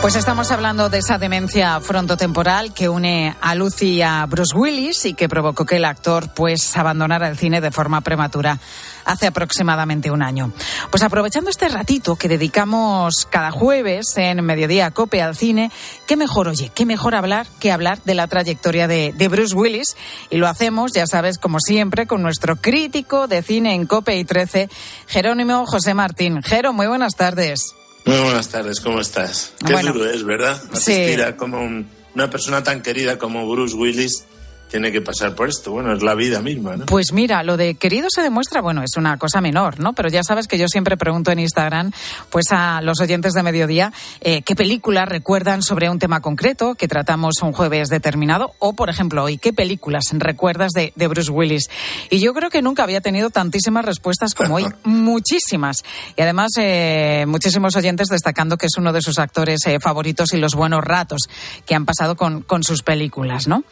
Pues 0.00 0.14
estamos 0.14 0.52
hablando 0.52 0.88
de 0.88 0.98
esa 0.98 1.18
demencia 1.18 1.80
frontotemporal 1.80 2.72
que 2.72 2.88
une 2.88 3.34
a 3.40 3.54
Lucy 3.56 3.94
y 3.94 4.02
a 4.02 4.24
Bruce 4.26 4.56
Willis 4.56 5.04
y 5.04 5.14
que 5.14 5.28
provocó 5.28 5.66
que 5.66 5.76
el 5.76 5.84
actor 5.84 6.32
pues 6.34 6.76
abandonara 6.76 7.28
el 7.28 7.36
cine 7.36 7.60
de 7.60 7.72
forma 7.72 8.00
prematura 8.00 8.60
hace 9.04 9.26
aproximadamente 9.26 10.12
un 10.12 10.22
año. 10.22 10.52
Pues 10.90 11.02
aprovechando 11.02 11.50
este 11.50 11.68
ratito 11.68 12.14
que 12.14 12.28
dedicamos 12.28 13.26
cada 13.28 13.50
jueves 13.50 14.16
en 14.16 14.42
Mediodía 14.44 14.92
Cope 14.92 15.20
al 15.20 15.36
cine, 15.36 15.72
qué 16.06 16.16
mejor, 16.16 16.46
oye, 16.46 16.70
qué 16.72 16.86
mejor 16.86 17.16
hablar 17.16 17.48
que 17.58 17.72
hablar 17.72 18.00
de 18.04 18.14
la 18.14 18.28
trayectoria 18.28 18.86
de, 18.86 19.12
de 19.12 19.28
Bruce 19.28 19.54
Willis 19.54 19.96
y 20.30 20.36
lo 20.36 20.46
hacemos, 20.46 20.92
ya 20.92 21.06
sabes, 21.06 21.38
como 21.38 21.58
siempre, 21.58 22.06
con 22.06 22.22
nuestro 22.22 22.56
crítico 22.56 23.26
de 23.26 23.42
cine 23.42 23.74
en 23.74 23.86
Cope 23.86 24.16
y 24.16 24.24
13, 24.24 24.70
Jerónimo 25.08 25.66
José 25.66 25.92
Martín. 25.92 26.40
Jero, 26.42 26.72
muy 26.72 26.86
buenas 26.86 27.16
tardes. 27.16 27.74
Muy 28.04 28.18
buenas 28.20 28.48
tardes, 28.48 28.80
¿cómo 28.80 29.00
estás? 29.00 29.52
Qué 29.66 29.72
Bueno. 29.72 29.92
duro 29.92 30.10
es, 30.10 30.24
¿verdad? 30.24 30.60
Sí. 30.72 30.92
Asistir 30.92 31.22
a 31.22 31.36
como 31.36 31.60
un- 31.60 31.88
una 32.14 32.30
persona 32.30 32.62
tan 32.62 32.82
querida 32.82 33.18
como 33.18 33.48
Bruce 33.50 33.74
Willis 33.76 34.24
tiene 34.68 34.92
que 34.92 35.00
pasar 35.00 35.34
por 35.34 35.48
esto. 35.48 35.72
Bueno, 35.72 35.92
es 35.92 36.02
la 36.02 36.14
vida 36.14 36.40
misma, 36.40 36.76
¿no? 36.76 36.86
Pues 36.86 37.12
mira, 37.12 37.42
lo 37.42 37.56
de 37.56 37.74
querido 37.74 38.08
se 38.10 38.22
demuestra, 38.22 38.60
bueno, 38.60 38.82
es 38.82 38.96
una 38.96 39.16
cosa 39.16 39.40
menor, 39.40 39.80
¿no? 39.80 39.94
Pero 39.94 40.08
ya 40.08 40.22
sabes 40.22 40.46
que 40.46 40.58
yo 40.58 40.68
siempre 40.68 40.96
pregunto 40.96 41.30
en 41.30 41.38
Instagram, 41.38 41.92
pues 42.30 42.46
a 42.50 42.80
los 42.82 43.00
oyentes 43.00 43.32
de 43.32 43.42
mediodía, 43.42 43.92
eh, 44.20 44.42
qué 44.42 44.54
películas 44.54 45.08
recuerdan 45.08 45.62
sobre 45.62 45.90
un 45.90 45.98
tema 45.98 46.20
concreto 46.20 46.74
que 46.74 46.88
tratamos 46.88 47.42
un 47.42 47.52
jueves 47.52 47.88
determinado, 47.88 48.54
o 48.58 48.74
por 48.74 48.90
ejemplo, 48.90 49.24
hoy, 49.24 49.38
qué 49.38 49.52
películas 49.52 50.04
recuerdas 50.12 50.72
de, 50.72 50.92
de 50.94 51.06
Bruce 51.08 51.30
Willis. 51.30 51.68
Y 52.10 52.20
yo 52.20 52.34
creo 52.34 52.50
que 52.50 52.62
nunca 52.62 52.82
había 52.82 53.00
tenido 53.00 53.30
tantísimas 53.30 53.84
respuestas 53.84 54.34
como 54.34 54.56
hoy, 54.56 54.66
muchísimas. 54.84 55.84
Y 56.16 56.22
además, 56.22 56.52
eh, 56.58 57.24
muchísimos 57.26 57.74
oyentes 57.76 58.08
destacando 58.08 58.56
que 58.56 58.66
es 58.66 58.76
uno 58.76 58.92
de 58.92 59.02
sus 59.02 59.18
actores 59.18 59.60
eh, 59.66 59.78
favoritos 59.80 60.32
y 60.32 60.38
los 60.38 60.54
buenos 60.54 60.84
ratos 60.84 61.22
que 61.66 61.74
han 61.74 61.86
pasado 61.86 62.16
con, 62.16 62.42
con 62.42 62.62
sus 62.62 62.82
películas, 62.82 63.48
¿no? 63.48 63.64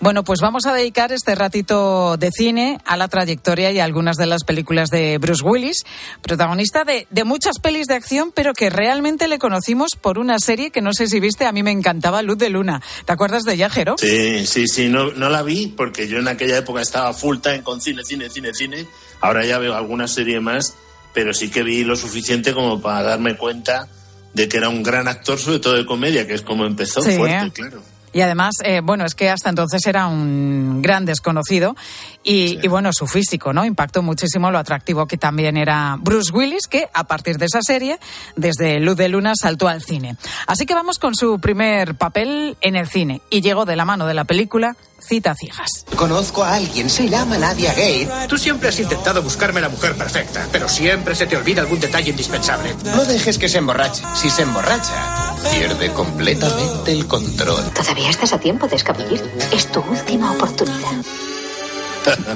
Bueno, 0.00 0.19
pues 0.24 0.40
vamos 0.40 0.66
a 0.66 0.72
dedicar 0.72 1.12
este 1.12 1.34
ratito 1.34 2.16
de 2.16 2.30
cine 2.32 2.78
a 2.84 2.96
la 2.96 3.08
trayectoria 3.08 3.70
y 3.70 3.80
a 3.80 3.84
algunas 3.84 4.16
de 4.16 4.26
las 4.26 4.44
películas 4.44 4.90
de 4.90 5.18
Bruce 5.18 5.42
Willis, 5.44 5.84
protagonista 6.22 6.84
de, 6.84 7.06
de, 7.10 7.24
muchas 7.24 7.58
pelis 7.58 7.86
de 7.86 7.94
acción, 7.94 8.32
pero 8.34 8.52
que 8.54 8.70
realmente 8.70 9.28
le 9.28 9.38
conocimos 9.38 9.90
por 10.00 10.18
una 10.18 10.38
serie 10.38 10.70
que 10.70 10.80
no 10.80 10.92
sé 10.92 11.06
si 11.06 11.20
viste, 11.20 11.46
a 11.46 11.52
mí 11.52 11.62
me 11.62 11.70
encantaba, 11.70 12.22
Luz 12.22 12.38
de 12.38 12.50
Luna. 12.50 12.82
¿Te 13.04 13.12
acuerdas 13.12 13.42
de 13.44 13.54
ella, 13.54 13.70
Jero? 13.70 13.96
Sí, 13.98 14.46
sí, 14.46 14.66
sí, 14.68 14.88
no, 14.88 15.12
no 15.12 15.28
la 15.28 15.42
vi 15.42 15.68
porque 15.68 16.08
yo 16.08 16.18
en 16.18 16.28
aquella 16.28 16.58
época 16.58 16.80
estaba 16.82 17.12
full 17.12 17.38
time 17.38 17.62
con 17.62 17.80
cine, 17.80 18.02
cine, 18.04 18.28
cine, 18.30 18.52
cine. 18.54 18.86
Ahora 19.20 19.44
ya 19.44 19.58
veo 19.58 19.74
alguna 19.74 20.08
serie 20.08 20.40
más, 20.40 20.74
pero 21.14 21.34
sí 21.34 21.50
que 21.50 21.62
vi 21.62 21.84
lo 21.84 21.96
suficiente 21.96 22.52
como 22.54 22.80
para 22.80 23.02
darme 23.02 23.36
cuenta 23.36 23.88
de 24.32 24.48
que 24.48 24.56
era 24.58 24.68
un 24.68 24.82
gran 24.82 25.08
actor, 25.08 25.38
sobre 25.38 25.58
todo 25.58 25.74
de 25.74 25.84
comedia, 25.84 26.26
que 26.26 26.34
es 26.34 26.42
como 26.42 26.64
empezó 26.64 27.02
Sí. 27.02 27.16
fuerte, 27.16 27.50
claro. 27.50 27.82
Y 28.12 28.20
además, 28.22 28.54
eh, 28.64 28.80
bueno, 28.82 29.04
es 29.04 29.14
que 29.14 29.30
hasta 29.30 29.50
entonces 29.50 29.86
era 29.86 30.06
un 30.06 30.82
gran 30.82 31.04
desconocido 31.04 31.76
y, 32.22 32.58
y, 32.62 32.68
bueno, 32.68 32.92
su 32.92 33.06
físico, 33.06 33.52
¿no? 33.52 33.64
Impactó 33.64 34.02
muchísimo 34.02 34.50
lo 34.50 34.58
atractivo 34.58 35.06
que 35.06 35.16
también 35.16 35.56
era 35.56 35.96
Bruce 36.00 36.32
Willis, 36.32 36.66
que 36.66 36.88
a 36.92 37.04
partir 37.04 37.38
de 37.38 37.46
esa 37.46 37.60
serie, 37.62 37.98
desde 38.36 38.80
Luz 38.80 38.96
de 38.96 39.08
Luna, 39.08 39.32
saltó 39.40 39.68
al 39.68 39.82
cine. 39.82 40.16
Así 40.46 40.66
que 40.66 40.74
vamos 40.74 40.98
con 40.98 41.14
su 41.14 41.38
primer 41.38 41.94
papel 41.94 42.56
en 42.60 42.76
el 42.76 42.88
cine 42.88 43.20
y 43.30 43.40
llegó 43.40 43.64
de 43.64 43.76
la 43.76 43.84
mano 43.84 44.06
de 44.06 44.14
la 44.14 44.24
película 44.24 44.76
Cita 45.00 45.34
Cijas. 45.34 45.84
Conozco 45.96 46.44
a 46.44 46.54
alguien, 46.54 46.88
se 46.88 47.08
llama 47.08 47.38
Nadia 47.38 47.72
Gay. 47.74 48.08
Tú 48.28 48.38
siempre 48.38 48.68
has 48.68 48.78
intentado 48.78 49.22
buscarme 49.22 49.60
la 49.60 49.68
mujer 49.68 49.96
perfecta, 49.96 50.46
pero 50.52 50.68
siempre 50.68 51.14
se 51.14 51.26
te 51.26 51.36
olvida 51.36 51.62
algún 51.62 51.80
detalle 51.80 52.10
indispensable. 52.10 52.74
No 52.84 53.04
dejes 53.04 53.38
que 53.38 53.48
se 53.48 53.58
emborrache. 53.58 54.02
Si 54.14 54.30
se 54.30 54.42
emborracha, 54.42 55.34
pierde 55.52 55.92
completamente 55.92 56.92
el 56.92 57.06
control. 57.06 57.62
Todavía 57.74 58.10
estás 58.10 58.32
a 58.32 58.38
tiempo 58.38 58.68
de 58.68 58.76
escabullir. 58.76 59.22
Es 59.52 59.70
tu 59.70 59.80
última 59.80 60.32
oportunidad. 60.32 61.04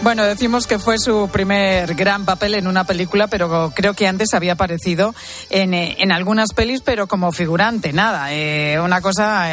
Bueno, 0.03 0.25
decimos 0.25 0.67
que 0.67 0.79
fue 0.79 0.99
su 0.99 1.29
primer 1.33 1.95
gran 1.95 2.25
papel 2.25 2.55
en 2.55 2.67
una 2.67 2.85
película, 2.85 3.27
pero 3.27 3.73
creo 3.75 3.95
que 3.95 4.07
antes 4.07 4.35
había 4.35 4.53
aparecido 4.53 5.15
en, 5.51 5.75
eh, 5.75 5.97
en 6.01 6.13
algunas 6.13 6.53
pelis, 6.53 6.83
pero 6.83 7.07
como 7.07 7.33
figurante, 7.33 7.93
nada. 7.93 8.33
Eh, 8.35 8.79
una 8.81 9.01
cosa, 9.01 9.49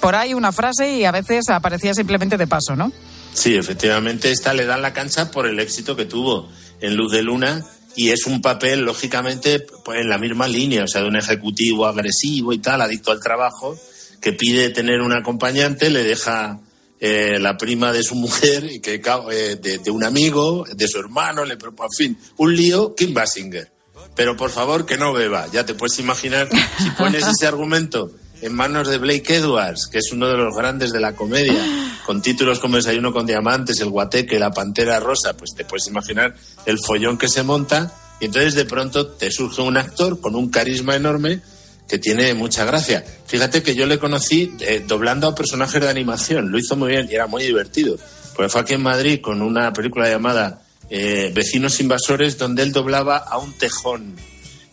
por 0.00 0.14
ahí 0.14 0.34
una 0.34 0.52
frase 0.52 0.96
y 0.96 1.04
a 1.04 1.10
veces 1.10 1.48
aparecía 1.48 1.94
simplemente 1.94 2.36
de 2.36 2.46
paso, 2.46 2.76
¿no? 2.76 2.92
Sí, 3.32 3.54
efectivamente, 3.54 4.30
esta 4.30 4.54
le 4.54 4.64
dan 4.64 4.80
la 4.80 4.92
cancha 4.92 5.30
por 5.30 5.46
el 5.46 5.60
éxito 5.60 5.94
que 5.94 6.06
tuvo 6.06 6.48
en 6.80 6.96
Luz 6.96 7.12
de 7.12 7.22
Luna 7.22 7.64
y 7.96 8.10
es 8.10 8.26
un 8.26 8.42
papel, 8.42 8.80
lógicamente, 8.80 9.60
pues, 9.84 10.00
en 10.00 10.08
la 10.08 10.18
misma 10.18 10.46
línea, 10.46 10.84
o 10.84 10.88
sea, 10.88 11.02
de 11.02 11.08
un 11.08 11.16
ejecutivo 11.16 11.86
agresivo 11.86 12.52
y 12.52 12.58
tal, 12.58 12.82
adicto 12.82 13.10
al 13.10 13.20
trabajo, 13.20 13.78
que 14.20 14.32
pide 14.32 14.68
tener 14.68 15.00
un 15.00 15.12
acompañante, 15.12 15.90
le 15.90 16.02
deja 16.02 16.60
eh, 16.98 17.38
la 17.38 17.56
prima 17.56 17.92
de 17.92 18.02
su 18.02 18.14
mujer, 18.14 18.80
que, 18.82 18.94
eh, 18.94 19.56
de, 19.56 19.78
de, 19.78 19.90
un 19.90 20.04
amigo, 20.04 20.64
de 20.74 20.88
su 20.88 20.98
hermano, 20.98 21.44
le, 21.44 21.54
en 21.54 21.90
fin, 21.96 22.18
un 22.36 22.54
lío, 22.54 22.94
Kim 22.94 23.12
Basinger. 23.12 23.70
Pero 24.14 24.36
por 24.36 24.50
favor 24.50 24.86
que 24.86 24.96
no 24.96 25.12
beba, 25.12 25.46
ya 25.52 25.66
te 25.66 25.74
puedes 25.74 25.98
imaginar, 25.98 26.48
si 26.78 26.90
pones 26.90 27.26
ese 27.26 27.46
argumento 27.46 28.10
en 28.40 28.54
manos 28.54 28.88
de 28.88 28.98
Blake 28.98 29.36
Edwards, 29.36 29.88
que 29.90 29.98
es 29.98 30.12
uno 30.12 30.28
de 30.28 30.36
los 30.36 30.54
grandes 30.54 30.92
de 30.92 31.00
la 31.00 31.14
comedia, 31.14 31.62
con 32.04 32.22
títulos 32.22 32.58
como 32.58 32.76
Desayuno 32.76 33.12
con 33.12 33.26
Diamantes, 33.26 33.80
El 33.80 33.90
Guateque, 33.90 34.38
La 34.38 34.52
Pantera 34.52 35.00
Rosa, 35.00 35.36
pues 35.36 35.54
te 35.54 35.64
puedes 35.64 35.86
imaginar 35.88 36.34
el 36.64 36.78
follón 36.78 37.18
que 37.18 37.28
se 37.28 37.42
monta, 37.42 37.92
y 38.20 38.26
entonces 38.26 38.54
de 38.54 38.64
pronto 38.64 39.06
te 39.06 39.30
surge 39.30 39.60
un 39.60 39.76
actor 39.76 40.20
con 40.20 40.34
un 40.34 40.50
carisma 40.50 40.96
enorme 40.96 41.42
que 41.88 41.98
tiene 41.98 42.34
mucha 42.34 42.64
gracia. 42.64 43.04
Fíjate 43.26 43.62
que 43.62 43.74
yo 43.74 43.86
le 43.86 43.98
conocí 43.98 44.54
eh, 44.60 44.84
doblando 44.86 45.28
a 45.28 45.34
personajes 45.34 45.80
de 45.80 45.88
animación, 45.88 46.50
lo 46.50 46.58
hizo 46.58 46.76
muy 46.76 46.90
bien 46.90 47.08
y 47.10 47.14
era 47.14 47.26
muy 47.26 47.44
divertido. 47.44 47.96
Porque 48.34 48.48
fue 48.48 48.60
aquí 48.60 48.74
en 48.74 48.82
Madrid 48.82 49.20
con 49.20 49.40
una 49.40 49.72
película 49.72 50.08
llamada 50.08 50.62
eh, 50.90 51.32
Vecinos 51.34 51.80
Invasores, 51.80 52.38
donde 52.38 52.62
él 52.62 52.72
doblaba 52.72 53.16
a 53.16 53.38
un 53.38 53.52
tejón. 53.54 54.14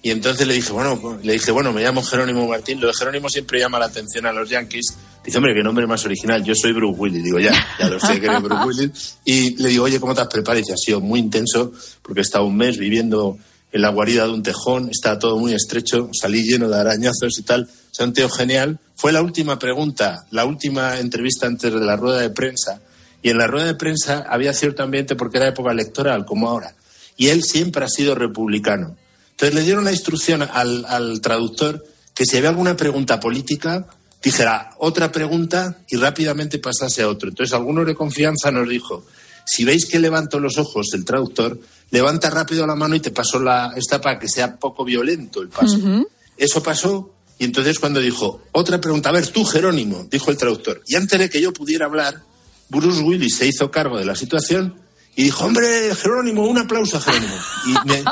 Y 0.02 0.12
entonces 0.12 0.46
le 0.46 0.54
dije, 0.54 0.74
bueno, 0.74 1.20
le 1.24 1.34
dije, 1.34 1.52
bueno, 1.52 1.72
me 1.72 1.82
llamo 1.82 2.04
Jerónimo 2.04 2.46
Martín. 2.46 2.82
Lo 2.82 2.88
de 2.88 2.94
Jerónimo 2.94 3.30
siempre 3.30 3.60
llama 3.60 3.80
la 3.80 3.86
atención 3.86 4.26
a 4.26 4.34
los 4.34 4.50
Yankees. 4.50 4.98
Dice, 5.24 5.38
hombre, 5.38 5.54
qué 5.56 5.64
nombre 5.64 5.88
más 5.88 6.04
original. 6.04 6.44
Yo 6.44 6.54
soy 6.56 6.74
Bruce 6.74 7.00
Willis. 7.00 7.24
Digo, 7.24 7.40
ya, 7.40 7.54
ya 7.80 7.88
lo 7.88 8.02
sé 8.02 8.20
que 8.20 8.26
eres 8.26 8.42
Bruce 8.42 8.66
Willis. 8.66 9.18
Y 9.24 9.56
le 9.62 9.70
digo, 9.70 9.86
oye, 9.86 10.02
¿cómo 10.02 10.14
te 10.14 10.20
has 10.20 10.28
preparado? 10.28 10.60
Y 10.60 10.64
dice, 10.64 10.74
ha 10.74 10.78
sido 10.78 11.00
muy 11.00 11.22
intenso 11.22 11.72
porque 12.02 12.20
he 12.20 12.24
estado 12.24 12.46
un 12.46 12.58
mes 12.58 12.78
viviendo 12.78 13.38
en 13.74 13.82
la 13.82 13.90
guarida 13.90 14.26
de 14.26 14.34
un 14.34 14.44
tejón, 14.44 14.90
está 14.92 15.18
todo 15.18 15.40
muy 15.40 15.54
estrecho, 15.54 16.10
salí 16.14 16.44
lleno 16.44 16.70
de 16.70 16.80
arañazos 16.80 17.40
y 17.40 17.42
tal. 17.42 17.64
O 17.64 17.94
sea, 17.94 18.06
un 18.06 18.14
tío 18.14 18.30
genial. 18.30 18.80
Fue 18.96 19.12
la 19.12 19.24
última 19.24 19.58
pregunta, 19.58 20.28
la 20.30 20.46
última 20.46 21.00
entrevista 21.00 21.48
antes 21.48 21.74
de 21.74 21.80
la 21.80 21.96
rueda 21.96 22.22
de 22.22 22.30
prensa. 22.30 22.82
Y 23.24 23.32
en 23.32 23.40
la 23.40 23.48
rueda 23.48 23.66
de 23.66 23.74
prensa 23.74 24.26
había 24.30 24.54
cierto 24.54 24.84
ambiente 24.84 25.16
porque 25.16 25.38
era 25.38 25.48
época 25.48 25.72
electoral, 25.72 26.24
como 26.24 26.50
ahora. 26.50 26.76
Y 27.18 27.30
él 27.30 27.44
siempre 27.44 27.84
ha 27.84 27.90
sido 27.90 28.14
republicano. 28.14 28.96
Entonces 29.32 29.56
le 29.56 29.64
dieron 29.64 29.86
la 29.86 29.92
instrucción 29.92 30.44
al, 30.44 30.86
al 30.86 31.20
traductor 31.20 31.84
que 32.14 32.26
si 32.28 32.38
había 32.38 32.50
alguna 32.50 32.78
pregunta 32.78 33.20
política, 33.20 33.88
dijera 34.22 34.70
otra 34.78 35.12
pregunta 35.12 35.80
y 35.90 35.98
rápidamente 35.98 36.60
pasase 36.60 37.02
a 37.02 37.10
otro. 37.10 37.30
Entonces 37.30 37.54
alguno 37.54 37.84
de 37.86 37.96
confianza 37.96 38.52
nos 38.52 38.70
dijo, 38.70 39.04
si 39.46 39.66
veis 39.66 39.88
que 39.88 40.00
levanto 40.00 40.40
los 40.40 40.60
ojos 40.60 40.88
el 40.94 41.06
traductor, 41.06 41.60
levanta 41.94 42.32
rápido 42.32 42.66
la 42.66 42.74
mano 42.74 42.96
y 42.96 43.00
te 43.00 43.12
paso 43.12 43.40
la 43.40 43.72
esta 43.76 44.02
para 44.02 44.18
que 44.18 44.28
sea 44.28 44.58
poco 44.58 44.84
violento 44.84 45.42
el 45.42 45.50
paso. 45.50 45.78
Uh 45.78 45.80
-huh. 45.80 46.08
Eso 46.36 46.62
pasó 46.64 47.12
y 47.38 47.46
entonces 47.46 47.78
cuando 47.80 48.00
dijo, 48.00 48.42
otra 48.52 48.82
pregunta, 48.82 49.10
a 49.10 49.12
ver, 49.12 49.28
tú 49.28 49.46
Jerónimo, 49.46 50.08
dijo 50.10 50.32
el 50.32 50.38
traductor, 50.38 50.82
y 50.88 50.96
antes 50.96 51.20
de 51.20 51.30
que 51.30 51.40
yo 51.40 51.54
pudiera 51.54 51.86
hablar, 51.86 52.24
Bruce 52.70 53.02
Willis 53.02 53.36
se 53.36 53.46
hizo 53.48 53.70
cargo 53.70 53.98
de 53.98 54.06
la 54.06 54.16
situación 54.16 54.76
y 55.16 55.26
dijo, 55.26 55.46
hombre, 55.46 55.94
Jerónimo, 55.96 56.48
un 56.48 56.58
aplauso 56.58 56.98
a 56.98 57.02
Jerónimo. 57.02 57.36
Y 57.68 57.88
me, 57.88 58.04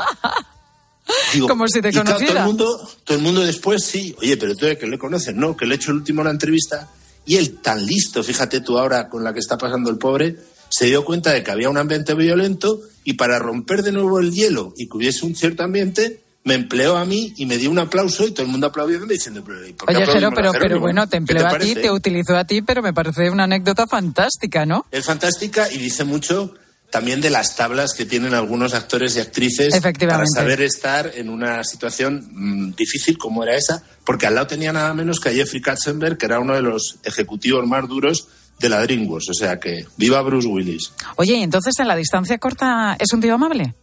digo, 1.34 1.48
Como 1.48 1.66
si 1.66 1.80
te 1.80 1.88
y 1.88 1.92
claro, 1.92 2.06
conociera. 2.06 2.32
todo, 2.34 2.38
el 2.40 2.46
mundo, 2.46 2.90
todo 3.04 3.16
el 3.16 3.22
mundo 3.22 3.40
después 3.40 3.84
sí, 3.84 4.14
oye, 4.20 4.36
pero 4.36 4.54
tú 4.54 4.66
que 4.78 4.86
le 4.86 4.98
conoces, 4.98 5.34
no, 5.34 5.56
que 5.56 5.66
le 5.66 5.74
he 5.74 5.76
hecho 5.76 5.90
el 5.90 5.96
último 5.98 6.22
la 6.22 6.30
entrevista 6.30 6.88
y 7.26 7.36
él 7.36 7.58
tan 7.60 7.84
listo, 7.84 8.22
fíjate 8.22 8.60
tú 8.60 8.78
ahora 8.78 9.08
con 9.08 9.24
la 9.24 9.32
que 9.32 9.40
está 9.40 9.58
pasando 9.58 9.90
el 9.90 9.98
pobre, 9.98 10.36
se 10.72 10.86
dio 10.86 11.04
cuenta 11.04 11.32
de 11.32 11.42
que 11.42 11.50
había 11.50 11.68
un 11.68 11.76
ambiente 11.76 12.14
violento 12.14 12.80
y 13.04 13.14
para 13.14 13.38
romper 13.38 13.82
de 13.82 13.92
nuevo 13.92 14.18
el 14.20 14.32
hielo 14.32 14.72
y 14.76 14.88
que 14.88 14.96
hubiese 14.96 15.26
un 15.26 15.36
cierto 15.36 15.62
ambiente, 15.62 16.22
me 16.44 16.54
empleó 16.54 16.96
a 16.96 17.04
mí 17.04 17.34
y 17.36 17.44
me 17.44 17.58
dio 17.58 17.70
un 17.70 17.78
aplauso 17.78 18.26
y 18.26 18.32
todo 18.32 18.46
el 18.46 18.50
mundo 18.50 18.68
aplaudiendo 18.68 19.06
diciendo, 19.06 19.42
pero 19.44 19.66
¿y 19.66 19.74
por 19.74 19.88
qué 19.88 19.96
Oye, 19.96 20.06
Jero, 20.06 20.30
pero, 20.34 20.52
pero 20.52 20.80
bueno, 20.80 21.06
te 21.06 21.12
¿Qué 21.12 21.16
empleó 21.18 21.46
a 21.46 21.58
ti, 21.58 21.74
te 21.74 21.90
utilizó 21.90 22.36
a 22.36 22.46
ti, 22.46 22.62
pero 22.62 22.82
me 22.82 22.94
parece 22.94 23.28
una 23.28 23.44
anécdota 23.44 23.86
fantástica, 23.86 24.64
¿no? 24.64 24.86
Es 24.90 25.04
fantástica 25.04 25.70
y 25.70 25.76
dice 25.76 26.04
mucho 26.04 26.54
también 26.88 27.20
de 27.20 27.30
las 27.30 27.54
tablas 27.54 27.92
que 27.92 28.06
tienen 28.06 28.32
algunos 28.32 28.72
actores 28.72 29.16
y 29.16 29.20
actrices 29.20 29.78
para 29.80 30.24
saber 30.26 30.62
estar 30.62 31.10
en 31.14 31.28
una 31.28 31.64
situación 31.64 32.28
mm, 32.32 32.74
difícil 32.76 33.18
como 33.18 33.42
era 33.42 33.56
esa, 33.56 33.82
porque 34.04 34.26
al 34.26 34.34
lado 34.34 34.46
tenía 34.46 34.72
nada 34.72 34.92
menos 34.94 35.20
que 35.20 35.28
a 35.28 35.32
Jeffrey 35.32 35.60
Katzenberg, 35.60 36.16
que 36.16 36.26
era 36.26 36.40
uno 36.40 36.54
de 36.54 36.62
los 36.62 36.98
ejecutivos 37.04 37.66
más 37.66 37.86
duros 37.88 38.28
de 38.62 38.68
la 38.68 38.80
DreamWorks. 38.80 39.28
O 39.28 39.34
sea 39.34 39.60
que 39.60 39.84
viva 39.96 40.22
Bruce 40.22 40.48
Willis. 40.48 40.92
Oye, 41.16 41.34
y 41.34 41.42
entonces 41.42 41.78
en 41.78 41.88
la 41.88 41.96
distancia 41.96 42.38
corta 42.38 42.96
es 42.98 43.12
un 43.12 43.20
tío 43.20 43.34
amable. 43.34 43.74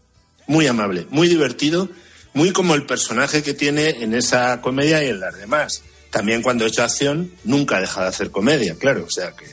Muy 0.48 0.66
amable, 0.66 1.06
muy 1.12 1.28
divertido, 1.28 1.90
muy 2.34 2.52
como 2.52 2.74
el 2.74 2.88
personaje 2.88 3.44
que 3.44 3.54
tiene 3.54 3.90
en 4.02 4.16
esa 4.16 4.62
comedia 4.62 5.04
y 5.04 5.10
en 5.10 5.20
las 5.20 5.38
demás. 5.38 5.84
También 6.10 6.42
cuando 6.42 6.66
ha 6.66 6.68
hecho 6.68 6.84
acción, 6.84 7.32
nunca 7.44 7.80
deja 7.80 8.02
de 8.02 8.08
hacer 8.08 8.32
comedia, 8.32 8.76
claro. 8.76 9.06
O 9.06 9.12
sea 9.12 9.36
que 9.36 9.46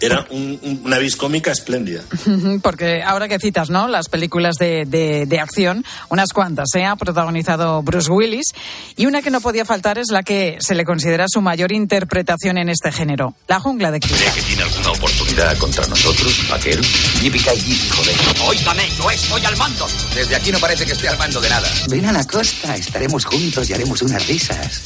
era 0.00 0.26
un- 0.30 0.58
un- 0.62 0.80
una 0.84 0.98
vis 0.98 1.16
cómica 1.16 1.52
espléndida. 1.52 2.02
Porque 2.62 3.02
ahora 3.02 3.28
que 3.28 3.38
citas, 3.38 3.70
¿no? 3.70 3.88
Las 3.88 4.08
películas 4.08 4.56
de, 4.56 4.84
de- 4.86 5.26
de 5.26 5.40
acción, 5.40 5.84
unas 6.08 6.32
cuantas, 6.32 6.68
¿eh? 6.74 6.84
Ha 6.84 6.96
protagonizado 6.96 7.82
Bruce 7.82 8.10
Willis. 8.10 8.46
Y 8.96 9.06
una 9.06 9.22
que 9.22 9.30
no 9.30 9.40
podía 9.40 9.64
faltar 9.64 9.98
es 9.98 10.08
la 10.10 10.22
que 10.22 10.56
se 10.60 10.74
le 10.74 10.84
considera 10.84 11.26
su 11.28 11.40
mayor 11.40 11.72
interpretación 11.72 12.58
en 12.58 12.68
este 12.68 12.92
género, 12.92 13.34
La 13.48 13.60
jungla 13.60 13.90
de 13.90 14.00
cristal. 14.00 14.30
¿Cree 14.32 14.42
que 14.42 14.48
tiene 14.48 14.62
alguna 14.62 14.90
oportunidad? 14.90 15.26
¿Irá 15.36 15.54
contra 15.58 15.86
nosotros, 15.86 16.48
vaquero? 16.48 16.80
yippee 17.20 17.40
joder. 17.40 18.14
Óigame, 18.48 18.82
yo 18.96 19.10
estoy 19.10 19.44
al 19.44 19.56
mando. 19.56 19.86
Desde 20.14 20.34
aquí 20.36 20.50
no 20.50 20.58
parece 20.58 20.86
que 20.86 20.92
esté 20.92 21.08
al 21.08 21.18
mando 21.18 21.40
de 21.40 21.50
nada. 21.50 21.68
Ven 21.88 22.06
a 22.06 22.12
la 22.12 22.24
costa, 22.24 22.74
estaremos 22.76 23.24
juntos 23.24 23.68
y 23.68 23.74
haremos 23.74 24.00
unas 24.02 24.26
risas. 24.26 24.82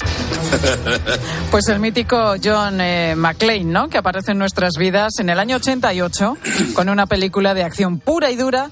Pues 1.51 1.69
el 1.69 1.79
mítico 1.79 2.35
John 2.43 2.81
eh, 2.81 3.15
McClane, 3.17 3.65
¿no? 3.65 3.89
Que 3.89 3.99
aparece 3.99 4.33
en 4.33 4.39
nuestras 4.39 4.70
vidas 4.77 5.19
en 5.19 5.31
el 5.31 5.39
año 5.39 5.57
88 5.57 6.37
con 6.75 6.89
una 6.89 7.07
película 7.07 7.55
de 7.55 7.65
acción 7.65 7.99
pura 7.99 8.31
y 8.31 8.37
dura 8.37 8.71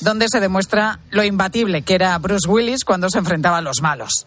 donde 0.00 0.26
se 0.28 0.40
demuestra 0.40 1.00
lo 1.10 1.24
imbatible 1.24 1.82
que 1.82 1.94
era 1.94 2.18
Bruce 2.18 2.48
Willis 2.48 2.84
cuando 2.84 3.08
se 3.10 3.18
enfrentaba 3.18 3.58
a 3.58 3.62
los 3.62 3.80
malos. 3.82 4.26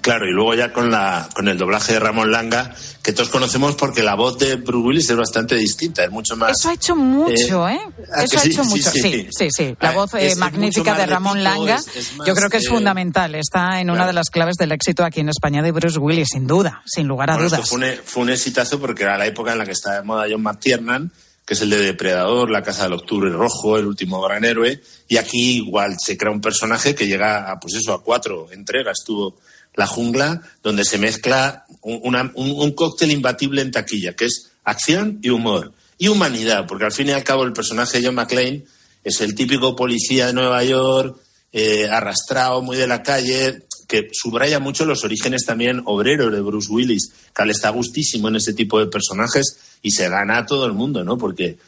Claro, 0.00 0.26
y 0.26 0.32
luego 0.32 0.54
ya 0.54 0.72
con 0.72 0.90
la 0.90 1.28
con 1.34 1.46
el 1.48 1.58
doblaje 1.58 1.92
de 1.92 2.00
Ramón 2.00 2.32
Langa, 2.32 2.74
que 3.02 3.12
todos 3.12 3.28
conocemos 3.28 3.74
porque 3.76 4.02
la 4.02 4.14
voz 4.14 4.38
de 4.38 4.56
Bruce 4.56 4.86
Willis 4.88 5.10
es 5.10 5.16
bastante 5.16 5.54
distinta, 5.54 6.02
es 6.04 6.10
mucho 6.10 6.36
más. 6.36 6.52
Eso 6.58 6.70
ha 6.70 6.74
hecho 6.74 6.96
mucho, 6.96 7.68
¿eh? 7.68 7.78
¿a 8.12 8.24
Eso 8.24 8.38
ha 8.38 8.40
sí? 8.40 8.50
hecho 8.50 8.64
Sí, 8.64 8.70
mucho. 8.70 8.90
sí. 8.90 9.28
Sí, 9.30 9.48
sí. 9.50 9.76
La 9.80 9.90
Ah, 9.90 9.92
voz 9.92 10.14
eh, 10.14 10.26
es- 10.28 10.38
magnífica 10.38 10.94
de 10.96 11.06
Ramón 11.06 11.44
Langa, 11.44 11.76
es- 11.76 11.96
es 11.96 12.16
más, 12.16 12.26
yo 12.26 12.34
creo 12.34 12.48
que 12.50 12.56
es 12.56 12.66
eh, 12.66 12.68
fundamental. 12.70 13.34
Está 13.34 13.80
en 13.80 13.90
una 13.90 14.06
de 14.06 14.12
las 14.12 14.30
claves 14.30 14.56
del 14.56 14.72
éxito 14.72 15.04
aquí 15.04 15.20
en 15.20 15.28
España 15.28 15.62
de 15.62 15.70
Bruce 15.72 15.98
Willis, 15.98 16.28
sin 16.32 16.46
duda, 16.46 16.82
sin 16.86 17.06
lugar 17.06 17.30
a 17.30 17.34
Bueno, 17.34 17.46
esto 17.46 17.56
dudas. 17.58 17.68
fue 17.68 17.78
un, 17.78 17.96
fue 18.04 18.22
un 18.24 18.30
exitazo 18.30 18.80
porque 18.80 19.02
era 19.04 19.18
la 19.18 19.26
época 19.26 19.52
en 19.52 19.58
la 19.58 19.64
que 19.66 19.72
estaba 19.72 19.96
de 19.96 20.02
moda 20.02 20.26
John 20.30 20.42
McTiernan, 20.42 21.12
que 21.44 21.54
es 21.54 21.60
el 21.60 21.70
de 21.70 21.78
Depredador, 21.78 22.50
La 22.50 22.62
Casa 22.62 22.84
del 22.84 22.92
Octubre 22.94 23.28
Rojo, 23.30 23.76
El 23.78 23.86
Último 23.86 24.20
Gran 24.22 24.44
Héroe, 24.44 24.80
y 25.08 25.16
aquí 25.16 25.56
igual 25.56 25.96
se 25.98 26.16
crea 26.16 26.30
un 26.32 26.40
personaje 26.40 26.94
que 26.94 27.06
llega 27.06 27.50
a, 27.50 27.58
pues 27.60 27.74
eso, 27.74 27.92
a 27.92 28.02
cuatro 28.02 28.50
entregas. 28.52 28.98
Tuvo 29.04 29.36
La 29.74 29.86
Jungla, 29.86 30.42
donde 30.62 30.84
se 30.84 30.98
mezcla 30.98 31.64
un, 31.82 32.00
una- 32.04 32.30
un- 32.34 32.72
cóctel 32.72 33.10
imbatible 33.10 33.62
en 33.62 33.70
taquilla, 33.70 34.14
que 34.14 34.26
es 34.26 34.50
acción 34.64 35.18
y 35.22 35.30
humor. 35.30 35.72
Y 35.98 36.08
humanidad, 36.08 36.66
porque 36.66 36.84
al 36.84 36.92
fin 36.92 37.08
y 37.08 37.12
al 37.12 37.24
cabo 37.24 37.44
el 37.44 37.52
personaje 37.52 37.98
de 38.00 38.06
John 38.06 38.14
McClane 38.16 38.64
es 39.04 39.20
el 39.20 39.34
típico 39.34 39.74
policía 39.76 40.26
de 40.26 40.32
Nueva 40.32 40.62
York, 40.64 41.16
eh, 41.52 41.88
arrastrado, 41.88 42.62
muy 42.62 42.76
de 42.76 42.86
la 42.86 43.02
calle, 43.02 43.62
que 43.88 44.08
subraya 44.12 44.58
mucho 44.58 44.84
los 44.84 45.04
orígenes 45.04 45.44
también 45.44 45.82
obreros 45.84 46.32
de 46.32 46.40
Bruce 46.40 46.70
Willis, 46.72 47.12
que 47.34 47.42
él 47.42 47.50
está 47.50 47.70
gustísimo 47.70 48.28
en 48.28 48.36
ese 48.36 48.54
tipo 48.54 48.78
de 48.78 48.86
personajes 48.86 49.56
y 49.82 49.90
se 49.90 50.08
gana 50.08 50.38
a 50.38 50.46
todo 50.46 50.64
el 50.66 50.72
mundo, 50.72 51.04
¿no? 51.04 51.18
Porque 51.18 51.58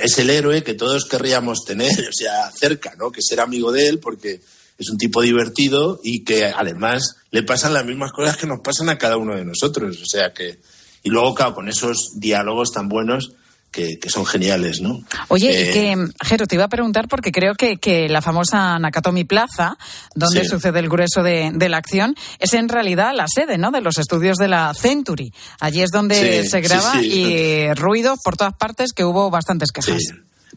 es 0.00 0.18
el 0.18 0.30
héroe 0.30 0.62
que 0.62 0.74
todos 0.74 1.04
querríamos 1.04 1.64
tener, 1.66 1.90
o 2.08 2.12
sea, 2.12 2.50
cerca, 2.58 2.94
¿no? 2.98 3.10
Que 3.12 3.20
ser 3.22 3.40
amigo 3.40 3.70
de 3.70 3.86
él, 3.88 3.98
porque 3.98 4.40
es 4.78 4.90
un 4.90 4.98
tipo 4.98 5.22
divertido 5.22 6.00
y 6.02 6.24
que 6.24 6.46
además 6.46 7.16
le 7.30 7.42
pasan 7.42 7.74
las 7.74 7.84
mismas 7.84 8.12
cosas 8.12 8.36
que 8.36 8.46
nos 8.46 8.60
pasan 8.60 8.88
a 8.88 8.98
cada 8.98 9.16
uno 9.16 9.34
de 9.36 9.44
nosotros, 9.44 10.00
o 10.02 10.06
sea 10.06 10.32
que... 10.32 10.58
Y 11.02 11.10
luego, 11.10 11.34
claro, 11.34 11.54
con 11.54 11.68
esos 11.68 12.12
diálogos 12.16 12.72
tan 12.72 12.88
buenos 12.88 13.32
que, 13.70 13.98
que 14.00 14.08
son 14.08 14.24
geniales, 14.24 14.80
¿no? 14.80 15.00
Oye, 15.28 15.50
Eh, 15.50 15.68
y 15.68 15.72
que, 15.72 16.06
Jero, 16.24 16.46
te 16.46 16.54
iba 16.54 16.64
a 16.64 16.68
preguntar 16.68 17.08
porque 17.08 17.30
creo 17.30 17.54
que, 17.56 17.76
que 17.76 18.08
la 18.08 18.22
famosa 18.22 18.78
Nakatomi 18.78 19.24
Plaza, 19.24 19.76
donde 20.14 20.42
Sí. 20.44 20.48
sucede 20.48 20.78
el 20.78 20.88
grueso 20.88 21.22
de, 21.22 21.50
de 21.52 21.68
la 21.68 21.76
acción, 21.76 22.14
es 22.38 22.54
en 22.54 22.68
realidad 22.68 23.12
la 23.14 23.26
sede, 23.28 23.58
¿no? 23.58 23.70
De 23.70 23.80
los 23.82 23.98
estudios 23.98 24.38
de 24.38 24.48
la 24.48 24.72
Century. 24.74 25.32
Allí 25.60 25.82
es 25.82 25.90
donde 25.90 26.44
Sí, 26.44 26.48
se 26.48 26.60
graba 26.62 26.98
sí, 27.00 27.06
y 27.12 27.74
ruido 27.74 28.14
por 28.24 28.36
todas 28.36 28.54
partes 28.54 28.92
que 28.92 29.04
hubo 29.04 29.28
bastantes 29.30 29.72
quejas. 29.72 30.02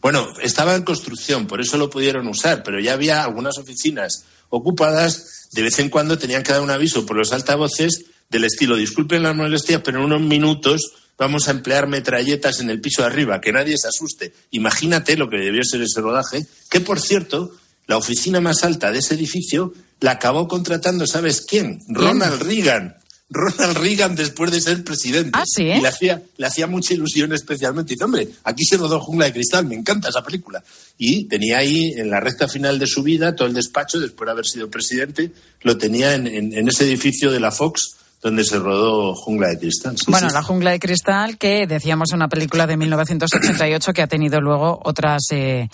Bueno, 0.00 0.28
estaba 0.40 0.74
en 0.74 0.82
construcción, 0.82 1.46
por 1.46 1.60
eso 1.60 1.76
lo 1.76 1.90
pudieron 1.90 2.28
usar, 2.28 2.62
pero 2.62 2.78
ya 2.78 2.92
había 2.92 3.24
algunas 3.24 3.58
oficinas 3.58 4.24
ocupadas. 4.48 5.48
De 5.52 5.62
vez 5.62 5.78
en 5.78 5.88
cuando 5.88 6.18
tenían 6.18 6.42
que 6.42 6.52
dar 6.52 6.60
un 6.60 6.70
aviso 6.70 7.04
por 7.04 7.16
los 7.16 7.32
altavoces 7.32 8.04
del 8.28 8.44
estilo, 8.44 8.76
disculpen 8.76 9.22
la 9.22 9.32
molestia, 9.32 9.82
pero 9.82 9.98
en 9.98 10.04
unos 10.04 10.20
minutos 10.20 10.92
vamos 11.16 11.48
a 11.48 11.50
emplear 11.50 11.88
metralletas 11.88 12.60
en 12.60 12.70
el 12.70 12.80
piso 12.80 13.02
de 13.02 13.08
arriba, 13.08 13.40
que 13.40 13.52
nadie 13.52 13.76
se 13.76 13.88
asuste. 13.88 14.32
Imagínate 14.52 15.16
lo 15.16 15.28
que 15.28 15.38
debió 15.38 15.64
ser 15.64 15.82
ese 15.82 16.00
rodaje, 16.00 16.46
que 16.70 16.80
por 16.80 17.00
cierto, 17.00 17.52
la 17.86 17.96
oficina 17.96 18.40
más 18.40 18.62
alta 18.62 18.92
de 18.92 18.98
ese 19.00 19.14
edificio 19.14 19.72
la 20.00 20.12
acabó 20.12 20.46
contratando, 20.46 21.06
¿sabes 21.06 21.40
quién? 21.40 21.82
Ronald 21.88 22.42
Reagan. 22.42 22.97
Ronald 23.30 23.76
Reagan 23.76 24.14
después 24.16 24.50
de 24.50 24.60
ser 24.60 24.82
presidente. 24.84 25.30
Ah, 25.34 25.44
sí, 25.46 25.64
¿eh? 25.64 25.76
Y 25.78 25.80
le 25.82 25.88
hacía, 25.88 26.22
le 26.38 26.46
hacía 26.46 26.66
mucha 26.66 26.94
ilusión 26.94 27.32
especialmente. 27.32 27.92
Dice, 27.94 28.04
hombre, 28.04 28.28
aquí 28.44 28.64
se 28.64 28.76
rodó 28.78 29.00
Jungla 29.00 29.26
de 29.26 29.32
Cristal, 29.34 29.66
me 29.66 29.74
encanta 29.74 30.08
esa 30.08 30.22
película. 30.22 30.62
Y 30.96 31.24
tenía 31.24 31.58
ahí, 31.58 31.92
en 31.96 32.10
la 32.10 32.20
recta 32.20 32.48
final 32.48 32.78
de 32.78 32.86
su 32.86 33.02
vida, 33.02 33.36
todo 33.36 33.46
el 33.46 33.54
despacho, 33.54 34.00
después 34.00 34.26
de 34.26 34.32
haber 34.32 34.46
sido 34.46 34.70
presidente, 34.70 35.30
lo 35.62 35.76
tenía 35.76 36.14
en, 36.14 36.26
en- 36.26 36.54
en 36.56 36.68
ese 36.68 36.84
edificio 36.84 37.30
de 37.30 37.40
la 37.40 37.50
Fox, 37.50 37.96
donde 38.22 38.44
se 38.44 38.58
rodó 38.58 39.14
Jungla 39.14 39.48
de 39.48 39.58
Cristal. 39.58 39.94
Sí, 39.96 40.06
Bueno, 40.10 40.28
sí. 40.28 40.34
La 40.34 40.42
Jungla 40.42 40.70
de 40.72 40.80
Cristal, 40.80 41.36
que 41.38 41.66
decíamos 41.68 42.12
una 42.12 42.28
película 42.28 42.66
de 42.66 42.76
1988 42.78 43.92
que 43.92 44.02
ha 44.02 44.06
tenido 44.06 44.40
luego 44.40 44.80
otras 44.84 45.22
eh, 45.32 45.68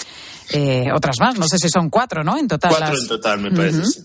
eh, 0.50 0.86
otras 0.94 1.16
más. 1.20 1.38
No 1.38 1.46
sé 1.48 1.56
si 1.58 1.68
son 1.70 1.88
cuatro, 1.88 2.22
¿no? 2.24 2.36
En 2.36 2.48
total. 2.48 2.70
Cuatro 2.76 2.92
las- 2.94 3.02
en 3.02 3.08
total, 3.08 3.40
me 3.40 3.50
parece. 3.52 3.84
Sí. 3.86 4.00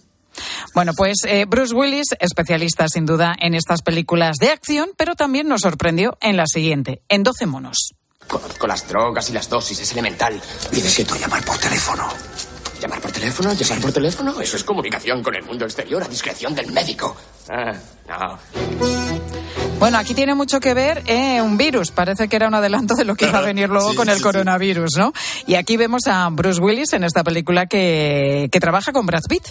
Bueno, 0.73 0.93
pues 0.95 1.17
eh, 1.27 1.45
Bruce 1.47 1.73
Willis, 1.73 2.07
especialista 2.19 2.87
sin 2.87 3.05
duda 3.05 3.35
en 3.39 3.53
estas 3.55 3.81
películas 3.81 4.37
de 4.37 4.49
acción, 4.49 4.89
pero 4.97 5.15
también 5.15 5.47
nos 5.47 5.61
sorprendió 5.61 6.17
en 6.21 6.37
la 6.37 6.45
siguiente, 6.47 7.01
en 7.09 7.23
12 7.23 7.45
monos. 7.45 7.93
Conozco 8.27 8.67
las 8.67 8.87
drogas 8.87 9.29
y 9.29 9.33
las 9.33 9.49
dosis, 9.49 9.79
es 9.79 9.91
elemental. 9.91 10.39
Necesito 10.71 11.15
llamar 11.15 11.43
por 11.43 11.57
teléfono. 11.57 12.07
¿Llamar 12.79 13.01
por 13.01 13.11
teléfono? 13.11 13.51
¿Llamar 13.53 13.81
por 13.81 13.91
teléfono? 13.91 14.39
Eso 14.39 14.55
es 14.55 14.63
comunicación 14.63 15.21
con 15.23 15.35
el 15.35 15.43
mundo 15.43 15.65
exterior 15.65 16.01
a 16.03 16.07
discreción 16.07 16.53
del 16.55 16.71
médico. 16.71 17.17
Ah, 17.49 17.73
no. 18.07 18.39
Bueno, 19.79 19.97
aquí 19.97 20.13
tiene 20.13 20.35
mucho 20.35 20.59
que 20.59 20.73
ver 20.73 21.03
eh, 21.05 21.41
un 21.41 21.57
virus. 21.57 21.91
Parece 21.91 22.27
que 22.27 22.35
era 22.35 22.47
un 22.47 22.53
adelanto 22.53 22.95
de 22.95 23.05
lo 23.05 23.15
que 23.15 23.25
iba 23.27 23.39
a 23.39 23.41
venir 23.45 23.69
luego 23.69 23.91
Sí, 23.91 23.95
con 23.95 24.09
el 24.09 24.17
sí. 24.17 24.23
coronavirus, 24.23 24.91
¿no? 24.97 25.13
Y 25.47 25.55
aquí 25.55 25.75
vemos 25.77 26.03
a 26.07 26.29
Bruce 26.29 26.61
Willis 26.61 26.93
en 26.93 27.03
esta 27.03 27.23
película 27.23 27.65
que, 27.65 28.49
que 28.51 28.59
trabaja 28.59 28.91
con 28.91 29.05
Brad 29.05 29.23
Pitt. 29.27 29.43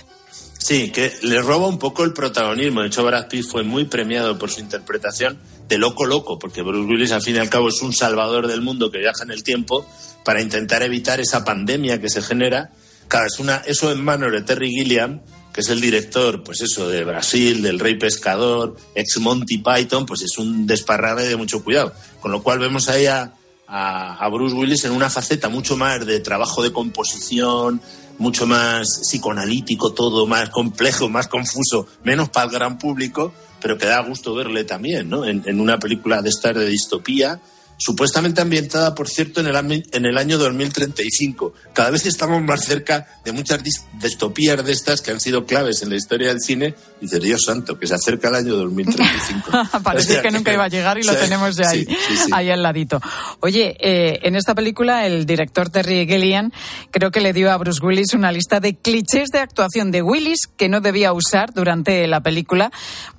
Sí, 0.59 0.91
que 0.91 1.17
le 1.23 1.41
roba 1.41 1.69
un 1.69 1.79
poco 1.79 2.05
el 2.05 2.13
protagonismo. 2.13 2.83
De 2.83 2.89
hecho, 2.89 3.05
Brad 3.05 3.29
Pitt 3.29 3.47
fue 3.47 3.63
muy 3.63 3.85
premiado 3.85 4.39
por 4.39 4.51
su 4.51 4.61
interpretación 4.61 5.39
de 5.69 5.79
loco 5.79 6.05
loco, 6.05 6.39
porque 6.39 6.63
Bruce 6.63 6.91
Willis 6.91 7.13
al 7.13 7.23
fin 7.23 7.37
y 7.37 7.39
al 7.39 7.49
cabo 7.49 7.69
es 7.69 7.81
un 7.81 7.93
salvador 7.93 8.49
del 8.49 8.61
mundo 8.61 8.91
que 8.91 8.99
viaja 8.99 9.23
en 9.23 9.31
el 9.31 9.43
tiempo 9.43 9.87
para 10.25 10.43
intentar 10.43 10.83
evitar 10.83 11.21
esa 11.21 11.45
pandemia 11.45 12.01
que 12.01 12.11
se 12.11 12.23
genera. 12.23 12.71
Claro, 13.07 13.27
es 13.27 13.39
una, 13.39 13.59
eso 13.67 13.91
en 13.93 14.03
manos 14.05 14.33
de 14.33 14.43
Terry 14.43 14.71
Gilliam, 14.71 15.21
que 15.53 15.61
es 15.61 15.69
el 15.71 15.81
director, 15.81 16.43
pues 16.43 16.61
eso, 16.61 16.89
de 16.89 17.05
Brasil, 17.05 17.63
del 17.63 17.79
Rey 17.79 17.97
Pescador, 17.97 18.77
ex 18.95 19.19
Monty 19.19 19.59
Python, 19.59 20.07
pues 20.07 20.23
es 20.23 20.37
un 20.39 20.67
desparrame 20.67 21.23
de 21.23 21.37
mucho 21.37 21.63
cuidado. 21.63 21.95
Con 22.21 22.33
lo 22.33 22.43
cual 22.43 22.59
vemos 22.59 22.89
ahí 22.89 23.07
a, 23.07 23.33
a, 23.67 24.17
a 24.17 24.29
Bruce 24.29 24.55
Willis 24.55 24.85
en 24.85 24.93
una 24.93 25.09
faceta 25.09 25.49
mucho 25.49 25.77
más 25.77 26.05
de 26.05 26.21
trabajo 26.21 26.63
de 26.63 26.73
composición, 26.73 27.81
mucho 28.19 28.47
más 28.47 29.01
psicoanalítico, 29.03 29.93
todo 29.93 30.27
más 30.27 30.51
complejo, 30.51 31.09
más 31.09 31.29
confuso, 31.29 31.87
menos 32.05 32.29
para 32.29 32.47
el 32.47 32.53
gran 32.53 32.79
público, 32.79 33.33
pero 33.61 33.79
que 33.79 33.87
da 33.87 34.01
gusto 34.01 34.35
verle 34.35 34.65
también, 34.65 35.09
¿no? 35.09 35.25
En, 35.25 35.43
en 35.47 35.61
una 35.61 35.79
película 35.79 36.23
de 36.23 36.29
estar 36.29 36.57
de 36.57 36.67
distopía, 36.67 37.41
supuestamente 37.79 38.43
ambientada, 38.43 38.95
por 38.95 39.09
cierto, 39.09 39.41
en 39.41 39.47
el, 39.47 39.85
en 39.93 40.05
el 40.05 40.19
año 40.19 40.37
2035. 40.37 41.55
Cada 41.73 41.91
vez 41.91 42.05
estamos 42.07 42.43
más 42.43 42.65
cerca 42.65 43.07
de 43.25 43.33
muchas 43.33 43.63
dis- 43.63 43.85
distopías 44.03 44.63
de 44.65 44.73
estas 44.73 45.01
que 45.01 45.11
han 45.13 45.21
sido 45.21 45.47
claves 45.47 45.81
en 45.83 45.89
la 45.91 45.97
historia 45.97 46.29
del 46.29 46.41
cine. 46.41 46.75
Y 47.01 47.05
dice, 47.05 47.21
Dios 47.21 47.45
santo, 47.47 47.79
que 47.79 47.87
se 47.87 47.95
acerca 47.95 48.29
el 48.29 48.35
año 48.35 48.57
2035. 48.57 49.51
Parecía 49.83 50.11
O 50.11 50.13
sea 50.15 50.23
que 50.23 50.31
nunca 50.31 50.53
iba 50.53 50.65
a 50.65 50.69
llegar 50.69 50.99
y 50.99 51.03
lo 51.05 51.13
Sí, 51.13 51.19
tenemos 51.21 51.57
ya 51.57 51.69
ahí, 51.71 51.85
sí, 51.85 51.97
sí, 52.09 52.17
sí. 52.17 52.31
ahí 52.33 52.51
al 52.51 52.63
ladito. 52.63 53.01
Oye, 53.41 53.77
eh, 53.81 54.19
en 54.23 54.35
esta 54.37 54.55
película 54.55 55.07
el 55.07 55.25
director 55.27 55.69
Terry 55.71 56.07
Gilliam 56.07 56.51
creo 56.91 57.11
que 57.11 57.21
le 57.21 57.33
dio 57.33 57.51
a 57.53 57.57
Bruce 57.57 57.85
Willis 57.85 58.15
una 58.15 58.33
lista 58.33 58.59
de 58.61 58.75
clichés 58.77 59.29
de 59.31 59.39
actuación 59.39 59.91
de 59.93 60.03
Willis 60.03 60.49
que 60.57 60.69
no 60.69 60.81
debía 60.81 61.13
usar 61.13 61.53
durante 61.55 62.07
la 62.09 62.21
película, 62.21 62.71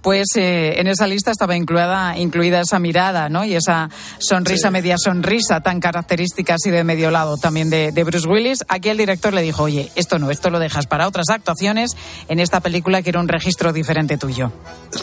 pues 0.01 0.27
eh, 0.35 0.79
en 0.79 0.87
esa 0.87 1.07
lista 1.07 1.31
estaba 1.31 1.55
incluida, 1.55 2.17
incluida 2.17 2.61
esa 2.61 2.79
mirada, 2.79 3.29
¿no? 3.29 3.45
Y 3.45 3.53
esa 3.55 3.89
sonrisa, 4.17 4.48
media 4.71 4.95
sonrisa 4.97 5.62
tan 5.62 5.79
característica 5.79 6.55
así 6.55 6.69
de 6.69 6.83
medio 6.83 7.12
lado 7.12 7.38
también 7.38 7.69
de, 7.69 7.91
de 7.91 8.03
Bruce 8.03 8.27
Willis. 8.27 8.63
Aquí 8.67 8.89
el 8.89 8.97
director 8.97 9.33
le 9.33 9.41
dijo, 9.41 9.63
oye, 9.63 9.91
esto 9.95 10.19
no, 10.19 10.31
esto 10.31 10.49
lo 10.49 10.59
dejas 10.59 10.88
para 10.88 11.07
otras 11.07 11.29
actuaciones. 11.29 11.91
En 12.27 12.39
esta 12.39 12.59
película 12.59 13.01
quiero 13.01 13.19
un 13.19 13.27
registro 13.27 13.71
diferente 13.73 14.17
tuyo. 14.17 14.51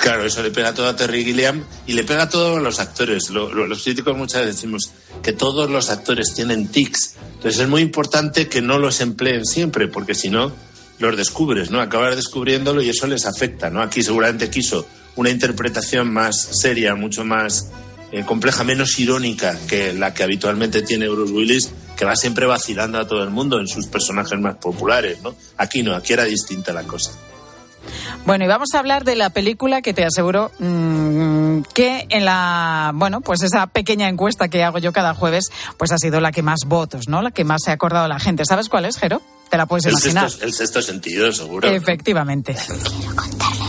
Claro, 0.01 0.25
eso 0.25 0.43
le 0.43 0.51
pega 0.51 0.75
todo 0.75 0.89
a 0.89 0.97
Terry 0.97 1.25
Gilliam 1.25 1.63
y 1.87 1.93
le 1.95 2.05
pega 2.05 2.25
a 2.25 2.29
todos 2.29 2.61
los 2.63 2.81
actores. 2.81 3.31
Lo- 3.31 3.53
lo- 3.53 3.67
los 3.67 3.83
críticos 3.83 4.17
muchas 4.17 4.41
veces 4.43 4.57
decimos 4.57 4.91
que 5.23 5.33
todos 5.33 5.71
los 5.71 5.91
actores 5.91 6.35
tienen 6.35 6.69
tics. 6.69 7.15
Entonces 7.37 7.61
es 7.61 7.69
muy 7.69 7.83
importante 7.83 8.49
que 8.49 8.63
no 8.63 8.79
los 8.79 9.01
empleen 9.01 9.45
siempre, 9.45 9.89
porque 9.89 10.15
si 10.15 10.29
no, 10.31 10.53
los 10.99 11.17
descubres, 11.17 11.71
¿no? 11.71 11.81
Acabas 11.81 12.17
descubriéndolo 12.17 12.81
y 12.83 12.89
eso 12.89 13.07
les 13.07 13.27
afecta, 13.27 13.71
¿no? 13.71 13.83
Aquí 13.83 14.03
seguramente 14.03 14.49
quiso 14.51 14.87
una 15.17 15.31
interpretación 15.31 16.13
más 16.13 16.37
seria, 16.61 16.95
mucho 16.95 17.25
más 17.25 17.69
eh, 18.17 18.25
compleja, 18.25 18.65
menos 18.65 18.99
irónica 18.99 19.59
que 19.69 19.93
la 19.93 20.15
que 20.15 20.23
habitualmente 20.23 20.81
tiene 20.83 21.09
Bruce 21.09 21.33
Willis, 21.33 21.71
que 21.97 22.05
va 22.07 22.17
siempre 22.17 22.47
vacilando 22.47 22.99
a 22.99 23.07
todo 23.07 23.23
el 23.23 23.31
mundo 23.31 23.61
en 23.61 23.69
sus 23.69 23.87
personajes 23.89 24.39
más 24.41 24.57
populares, 24.57 25.21
¿no? 25.23 25.35
Aquí 25.59 25.83
no, 25.83 25.95
aquí 25.95 26.15
era 26.15 26.25
distinta 26.25 26.73
la 26.73 26.85
cosa. 26.85 27.11
Bueno, 28.25 28.45
y 28.45 28.49
vamos 28.49 28.69
a 28.75 28.79
hablar 28.79 29.05
de 29.05 29.17
la 29.17 29.31
película 29.31 29.83
que 29.83 29.93
te 29.95 30.05
aseguro 30.05 30.51
mm, 30.59 31.61
que 31.75 32.07
en 32.09 32.25
la, 32.25 32.91
bueno, 32.95 33.21
pues 33.21 33.43
esa 33.43 33.67
pequeña 33.67 34.09
encuesta 34.09 34.49
que 34.49 34.65
hago 34.65 34.79
yo 34.79 34.93
cada 34.93 35.15
jueves, 35.15 35.51
pues 35.77 35.93
ha 35.93 35.99
sido 35.99 36.21
la 36.21 36.33
que 36.33 36.43
más 36.43 36.61
votos, 36.67 37.09
¿no? 37.09 37.23
La 37.23 37.31
que 37.31 37.45
más 37.45 37.63
se 37.65 37.71
ha 37.71 37.75
acordado 37.75 38.09
la 38.09 38.19
gente. 38.19 38.45
¿Sabes 38.45 38.69
cuál 38.69 38.87
es, 38.87 38.97
Jero? 38.97 39.21
Te 39.51 39.57
la 39.57 39.67
puedes 39.67 39.85
El 39.85 39.93
imaginar. 39.93 40.31
sexto, 40.31 40.47
el 40.47 40.53
sexto 40.55 40.83
sentido, 40.83 41.31
seguro. 41.33 41.69
Efectivamente. 41.69 42.53
mi 42.53 42.59
secreto. 42.59 43.66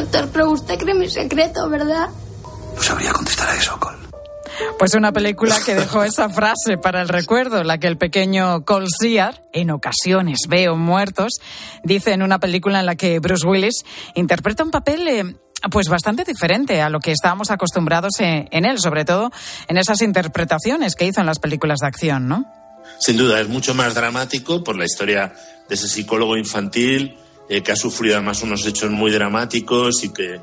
Doctor, 0.00 0.30
pero 0.32 0.50
usted 0.50 0.78
cree 0.78 0.94
mi 0.94 1.10
secreto, 1.10 1.68
¿verdad? 1.68 2.08
No 2.74 2.82
sabría 2.82 3.12
contestar 3.12 3.50
a 3.50 3.56
eso, 3.56 3.78
Cole. 3.78 3.98
Pues 4.78 4.94
una 4.94 5.12
película 5.12 5.56
que 5.64 5.74
dejó 5.74 6.04
esa 6.04 6.30
frase 6.30 6.78
para 6.82 7.02
el 7.02 7.08
recuerdo, 7.08 7.62
la 7.64 7.76
que 7.76 7.86
el 7.86 7.98
pequeño 7.98 8.64
Cole 8.64 8.86
Sear, 8.98 9.42
en 9.52 9.70
ocasiones 9.70 10.40
veo 10.48 10.76
muertos, 10.76 11.34
dice 11.84 12.12
en 12.12 12.22
una 12.22 12.38
película 12.38 12.80
en 12.80 12.86
la 12.86 12.96
que 12.96 13.18
Bruce 13.18 13.46
Willis 13.46 13.84
interpreta 14.14 14.64
un 14.64 14.70
papel 14.70 15.06
eh, 15.06 15.36
pues 15.70 15.88
bastante 15.88 16.24
diferente 16.24 16.80
a 16.80 16.88
lo 16.88 17.00
que 17.00 17.12
estábamos 17.12 17.50
acostumbrados 17.50 18.12
en, 18.20 18.48
en 18.50 18.64
él, 18.64 18.78
sobre 18.78 19.04
todo 19.04 19.30
en 19.68 19.76
esas 19.76 20.00
interpretaciones 20.00 20.94
que 20.94 21.04
hizo 21.04 21.20
en 21.20 21.26
las 21.26 21.40
películas 21.40 21.80
de 21.80 21.88
acción, 21.88 22.26
¿no? 22.26 22.46
Sin 22.98 23.18
duda, 23.18 23.38
es 23.38 23.48
mucho 23.48 23.74
más 23.74 23.94
dramático 23.94 24.64
por 24.64 24.76
la 24.76 24.86
historia 24.86 25.34
de 25.68 25.74
ese 25.74 25.88
psicólogo 25.88 26.38
infantil 26.38 27.18
eh, 27.50 27.62
que 27.62 27.72
ha 27.72 27.76
sufrido 27.76 28.14
además 28.16 28.42
unos 28.42 28.64
hechos 28.64 28.90
muy 28.90 29.10
dramáticos 29.10 30.02
y 30.04 30.08
que 30.08 30.40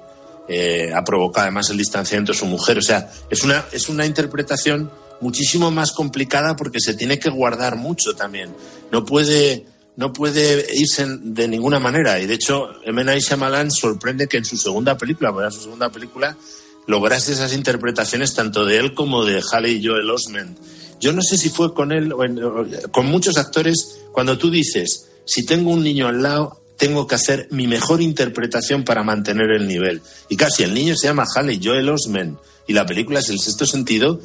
eh, 0.47 0.91
ha 0.95 1.03
provocado 1.03 1.45
además 1.45 1.69
el 1.71 1.77
distanciamiento 1.77 2.33
de 2.33 2.37
su 2.37 2.45
mujer. 2.45 2.77
O 2.77 2.81
sea, 2.83 3.09
es 3.31 3.43
una, 3.43 3.65
es 3.71 3.89
una 3.89 4.05
interpretación 4.05 4.91
muchísimo 5.21 5.71
más 5.71 5.91
complicada 5.93 6.55
porque 6.55 6.79
se 6.79 6.93
tiene 6.93 7.17
que 7.17 7.29
guardar 7.31 7.75
mucho 7.75 8.13
también. 8.15 8.53
No 8.91 9.03
puede, 9.03 9.65
no 9.95 10.13
puede 10.13 10.67
irse 10.75 11.05
de 11.07 11.47
ninguna 11.47 11.79
manera. 11.79 12.19
Y 12.19 12.27
de 12.27 12.35
hecho, 12.35 12.69
M. 12.85 13.03
Night 13.03 13.23
Shyamalan 13.23 13.71
sorprende 13.71 14.27
que 14.27 14.37
en 14.37 14.45
su 14.45 14.57
segunda 14.57 14.95
película, 14.97 15.33
porque 15.33 15.51
su 15.51 15.61
segunda 15.63 15.89
película, 15.89 16.37
lograse 16.85 17.33
esas 17.33 17.53
interpretaciones 17.53 18.33
tanto 18.35 18.63
de 18.65 18.77
él 18.77 18.93
como 18.93 19.25
de 19.25 19.41
Haley 19.51 19.83
Joel 19.85 20.09
Osment. 20.09 20.57
Yo 20.99 21.11
no 21.13 21.21
sé 21.21 21.37
si 21.37 21.49
fue 21.49 21.73
con 21.73 21.91
él 21.91 22.13
o, 22.13 22.19
o- 22.19 22.91
con 22.91 23.07
muchos 23.07 23.37
actores, 23.37 23.99
cuando 24.13 24.37
tú 24.37 24.49
dices, 24.49 25.09
si 25.25 25.45
tengo 25.45 25.71
un 25.71 25.83
niño 25.83 26.07
al 26.07 26.21
lado, 26.23 26.61
tengo 26.77 27.07
que 27.07 27.15
hacer 27.15 27.47
mi 27.51 27.67
mejor 27.67 28.01
interpretación 28.01 28.83
para 28.83 29.03
mantener 29.03 29.51
el 29.51 29.67
nivel. 29.67 30.01
Y 30.29 30.37
casi 30.37 30.63
el 30.63 30.73
niño 30.73 30.95
se 30.95 31.07
llama 31.07 31.25
Haley 31.33 31.59
Joel 31.61 31.89
Osment 31.89 32.37
y 32.67 32.73
la 32.73 32.85
película 32.85 33.19
es 33.19 33.29
el 33.29 33.39
sexto 33.39 33.65
sentido. 33.65 34.21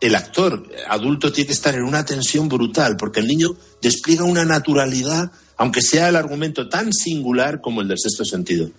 El 0.00 0.14
actor 0.14 0.66
adulto 0.88 1.32
tiene 1.32 1.48
que 1.48 1.52
estar 1.52 1.74
en 1.74 1.82
una 1.82 2.04
tensión 2.04 2.48
brutal 2.48 2.96
porque 2.96 3.20
el 3.20 3.26
niño 3.26 3.56
despliega 3.82 4.24
una 4.24 4.44
naturalidad, 4.44 5.32
aunque 5.56 5.82
sea 5.82 6.08
el 6.08 6.16
argumento 6.16 6.68
tan 6.68 6.92
singular 6.92 7.60
como 7.60 7.80
el 7.80 7.88
del 7.88 7.98
sexto 7.98 8.24
sentido. 8.24 8.70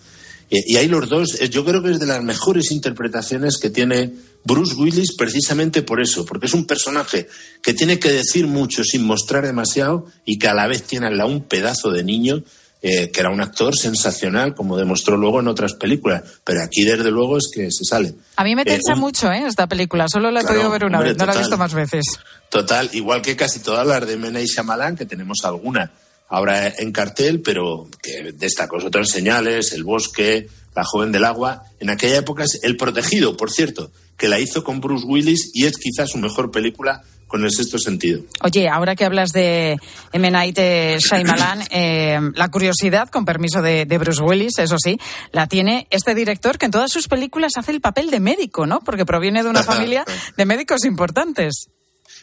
Y, 0.49 0.77
ahí 0.77 0.87
los 0.87 1.09
dos, 1.09 1.41
eh, 1.41 1.49
yo 1.49 1.65
creo 1.65 1.83
que 1.83 1.91
es 1.91 1.99
de 1.99 2.05
las 2.05 2.23
mejores 2.23 2.71
interpretaciones 2.71 3.57
que 3.57 3.69
tiene 3.69 4.13
Bruce 4.45 4.75
Willis 4.75 5.13
precisamente 5.17 5.81
por 5.81 5.99
eso, 5.99 6.25
porque 6.25 6.45
es 6.45 6.53
un 6.53 6.65
personaje 6.65 7.27
que 7.61 7.73
tiene 7.73 7.99
que 7.99 8.13
decir 8.13 8.47
mucho 8.47 8.85
sin 8.85 9.03
mostrar 9.03 9.45
demasiado 9.45 10.05
y 10.23 10.39
que 10.39 10.47
a 10.47 10.53
la 10.53 10.67
vez 10.67 10.83
tiene 10.83 11.09
un 11.25 11.43
pedazo 11.43 11.91
de 11.91 12.05
niño 12.05 12.43
eh, 12.81 13.09
que 13.11 13.19
era 13.19 13.29
un 13.29 13.41
actor 13.41 13.75
sensacional, 13.75 14.53
como 14.55 14.77
demostró 14.77 15.17
luego 15.17 15.39
en 15.39 15.47
otras 15.47 15.73
películas. 15.73 16.23
Pero 16.43 16.61
aquí, 16.61 16.83
desde 16.83 17.09
luego, 17.11 17.37
es 17.37 17.49
que 17.53 17.71
se 17.71 17.83
sale. 17.83 18.13
A 18.35 18.43
mí 18.43 18.55
me 18.55 18.61
Eh, 18.61 18.65
tensa 18.65 18.93
un- 18.93 18.99
mucho, 18.99 19.31
¿eh? 19.31 19.43
Esta 19.47 19.67
película. 19.67 20.05
Solo 20.07 20.29
la 20.31 20.39
he 20.39 20.43
Claro, 20.43 20.55
podido 20.57 20.71
ver 20.71 20.85
una 20.85 20.97
hombre, 20.99 21.11
vez, 21.13 21.17
no 21.19 21.25
la 21.25 21.33
he 21.33 21.37
visto 21.39 21.57
más 21.57 21.73
veces. 21.73 22.05
Total, 22.49 22.89
igual 22.93 23.21
que 23.21 23.35
casi 23.35 23.59
todas 23.59 23.85
las 23.85 24.05
de 24.07 24.15
Mena 24.17 24.39
y 24.41 24.45
Shyamalan, 24.45 24.95
que 24.95 25.05
tenemos 25.05 25.39
alguna 25.43 25.91
ahora 26.29 26.67
en 26.77 26.91
cartel, 26.91 27.41
pero 27.41 27.87
que 28.01 28.31
destacó 28.33 28.77
otras 28.77 29.09
señales, 29.09 29.71
El 29.73 29.83
Bosque, 29.83 30.47
La 30.75 30.83
Joven 30.83 31.11
del 31.11 31.23
Agua. 31.25 31.63
En 31.79 31.89
aquella 31.89 32.17
época 32.17 32.43
es 32.43 32.59
El 32.63 32.77
Protegido, 32.77 33.35
por 33.37 33.51
cierto, 33.51 33.91
que 34.17 34.27
la 34.27 34.39
hizo 34.39 34.63
con 34.63 34.81
Bruce 34.81 35.05
Willis 35.05 35.51
y 35.53 35.65
es 35.65 35.77
quizás 35.77 36.11
su 36.11 36.17
mejor 36.17 36.51
película 36.51 37.03
con 37.27 37.43
el 37.43 37.51
sexto 37.51 37.77
sentido. 37.77 38.21
Oye, 38.41 38.69
ahora 38.69 38.95
que 38.95 39.03
hablas 39.05 39.31
de 39.31 39.77
M. 40.13 40.31
Night 40.31 40.57
eh, 40.59 40.97
Shyamalan, 40.99 41.61
eh, 41.71 42.19
la 42.35 42.49
curiosidad, 42.49 43.09
con 43.09 43.25
permiso 43.25 43.61
de, 43.61 43.85
de 43.85 43.97
Bruce 43.97 44.21
Willis, 44.21 44.57
eso 44.59 44.77
sí, 44.81 44.97
la 45.33 45.47
tiene 45.47 45.87
este 45.89 46.15
director 46.15 46.57
que 46.57 46.65
en 46.65 46.71
todas 46.71 46.91
sus 46.91 47.07
películas 47.07 47.51
hace 47.57 47.71
el 47.71 47.81
papel 47.81 48.09
de 48.11 48.19
médico, 48.21 48.65
¿no? 48.65 48.79
Porque 48.79 49.05
proviene 49.05 49.43
de 49.43 49.49
una 49.49 49.63
familia 49.63 50.05
de 50.37 50.45
médicos 50.45 50.85
importantes. 50.85 51.67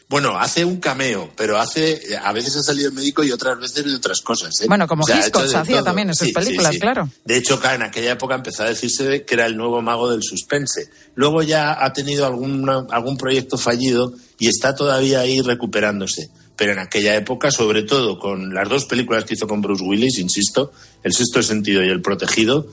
Bueno, 0.07 0.39
hace 0.39 0.67
un 0.67 0.81
cameo, 0.81 1.31
pero 1.35 1.59
hace 1.59 1.99
a 2.23 2.31
veces 2.33 2.55
ha 2.57 2.63
salido 2.63 2.91
el 2.91 2.95
médico 2.95 3.25
y 3.25 3.31
otras 3.33 3.59
veces 3.59 3.87
de 3.87 3.95
otras 3.95 4.21
cosas. 4.21 4.51
¿eh? 4.61 4.67
Bueno, 4.69 4.87
como 4.87 5.03
O 5.05 5.07
sea, 5.07 5.17
Hitchcock 5.19 5.45
hacía 5.55 5.77
todo. 5.77 5.85
también 5.85 6.09
en 6.09 6.15
sus 6.15 6.29
Sí, 6.29 6.33
películas, 6.35 6.75
sí. 6.75 6.79
claro. 6.81 7.09
De 7.25 7.37
hecho, 7.39 7.59
en 7.73 7.83
aquella 7.83 8.13
época 8.13 8.35
empezó 8.35 8.65
a 8.65 8.67
decirse 8.67 9.25
que 9.25 9.35
era 9.35 9.47
el 9.47 9.57
nuevo 9.57 9.81
mago 9.81 10.11
del 10.11 10.23
suspense. 10.23 10.91
Luego 11.15 11.43
ya 11.43 11.83
ha 11.83 11.93
tenido 11.95 12.27
alguna- 12.27 12.87
algún 12.91 13.17
proyecto 13.17 13.57
fallido 13.57 14.13
y 14.39 14.49
está 14.49 14.75
todavía 14.75 15.21
ahí 15.21 15.41
recuperándose. 15.41 16.31
Pero 16.57 16.73
en 16.73 16.79
aquella 16.79 17.17
época, 17.17 17.51
sobre 17.51 17.83
todo 17.83 18.19
con 18.19 18.55
las 18.55 18.69
dos 18.69 18.85
películas 18.85 19.25
que 19.25 19.35
hizo 19.35 19.49
con 19.49 19.61
Bruce 19.61 19.83
Willis, 19.83 20.19
insisto, 20.19 20.73
El 21.03 21.13
sexto 21.13 21.43
sentido 21.43 21.85
y 21.85 21.89
El 21.89 22.01
protegido, 22.01 22.67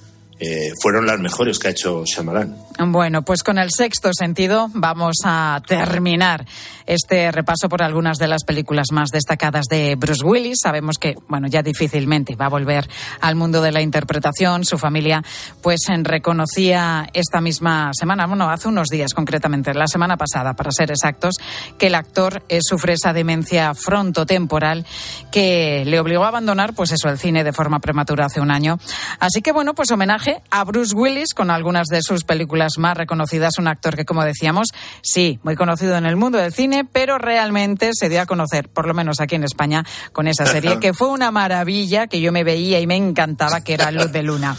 eh, 0.43 0.71
fueron 0.81 1.05
las 1.05 1.19
mejores 1.19 1.59
que 1.59 1.67
ha 1.67 1.71
hecho 1.71 2.03
Shyamalan. 2.03 2.57
Bueno, 2.87 3.21
pues 3.21 3.43
con 3.43 3.59
el 3.59 3.69
sexto 3.69 4.11
sentido 4.11 4.71
vamos 4.73 5.17
a 5.23 5.61
terminar 5.67 6.47
este 6.85 7.31
repaso 7.31 7.69
por 7.69 7.83
algunas 7.83 8.17
de 8.17 8.27
las 8.27 8.43
películas 8.43 8.87
más 8.91 9.09
destacadas 9.09 9.65
de 9.69 9.95
Bruce 9.95 10.23
Willis. 10.23 10.59
Sabemos 10.61 10.97
que, 10.97 11.15
bueno, 11.27 11.47
ya 11.47 11.61
difícilmente 11.61 12.35
va 12.35 12.45
a 12.45 12.49
volver 12.49 12.89
al 13.19 13.35
mundo 13.35 13.61
de 13.61 13.71
la 13.71 13.81
interpretación. 13.81 14.65
Su 14.65 14.77
familia, 14.77 15.23
pues, 15.61 15.79
reconocía 16.03 17.09
esta 17.13 17.41
misma 17.41 17.91
semana, 17.93 18.27
bueno, 18.27 18.49
hace 18.49 18.67
unos 18.67 18.87
días 18.89 19.13
concretamente, 19.13 19.73
la 19.73 19.87
semana 19.87 20.17
pasada, 20.17 20.53
para 20.53 20.71
ser 20.71 20.91
exactos, 20.91 21.35
que 21.77 21.87
el 21.87 21.95
actor 21.95 22.43
eh, 22.49 22.59
sufre 22.61 22.93
esa 22.93 23.13
demencia 23.13 23.73
frontotemporal 23.73 24.85
que 25.31 25.83
le 25.85 25.99
obligó 25.99 26.25
a 26.25 26.29
abandonar, 26.29 26.73
pues 26.73 26.91
eso, 26.91 27.09
el 27.09 27.17
cine 27.17 27.43
de 27.43 27.53
forma 27.53 27.79
prematura 27.79 28.25
hace 28.25 28.41
un 28.41 28.51
año. 28.51 28.77
Así 29.19 29.41
que, 29.41 29.51
bueno, 29.51 29.73
pues 29.73 29.91
homenaje 29.91 30.41
a 30.49 30.63
Bruce 30.63 30.95
Willis 30.95 31.33
con 31.33 31.51
algunas 31.51 31.87
de 31.87 32.01
sus 32.01 32.23
películas 32.23 32.73
más 32.77 32.97
reconocidas. 32.97 33.57
Un 33.57 33.67
actor 33.67 33.95
que, 33.95 34.05
como 34.05 34.23
decíamos, 34.23 34.69
sí, 35.01 35.39
muy 35.43 35.55
conocido 35.55 35.95
en 35.97 36.05
el 36.05 36.15
mundo 36.15 36.37
del 36.37 36.53
cine, 36.53 36.70
pero 36.91 37.17
realmente 37.17 37.91
se 37.93 38.09
dio 38.09 38.21
a 38.21 38.25
conocer, 38.25 38.69
por 38.69 38.87
lo 38.87 38.93
menos 38.93 39.19
aquí 39.19 39.35
en 39.35 39.43
España, 39.43 39.85
con 40.11 40.27
esa 40.27 40.45
serie, 40.45 40.79
que 40.79 40.93
fue 40.93 41.09
una 41.09 41.31
maravilla, 41.31 42.07
que 42.07 42.21
yo 42.21 42.31
me 42.31 42.43
veía 42.43 42.79
y 42.79 42.87
me 42.87 42.95
encantaba, 42.95 43.61
que 43.61 43.73
era 43.73 43.91
Luz 43.91 44.11
de 44.11 44.23
Luna. 44.23 44.57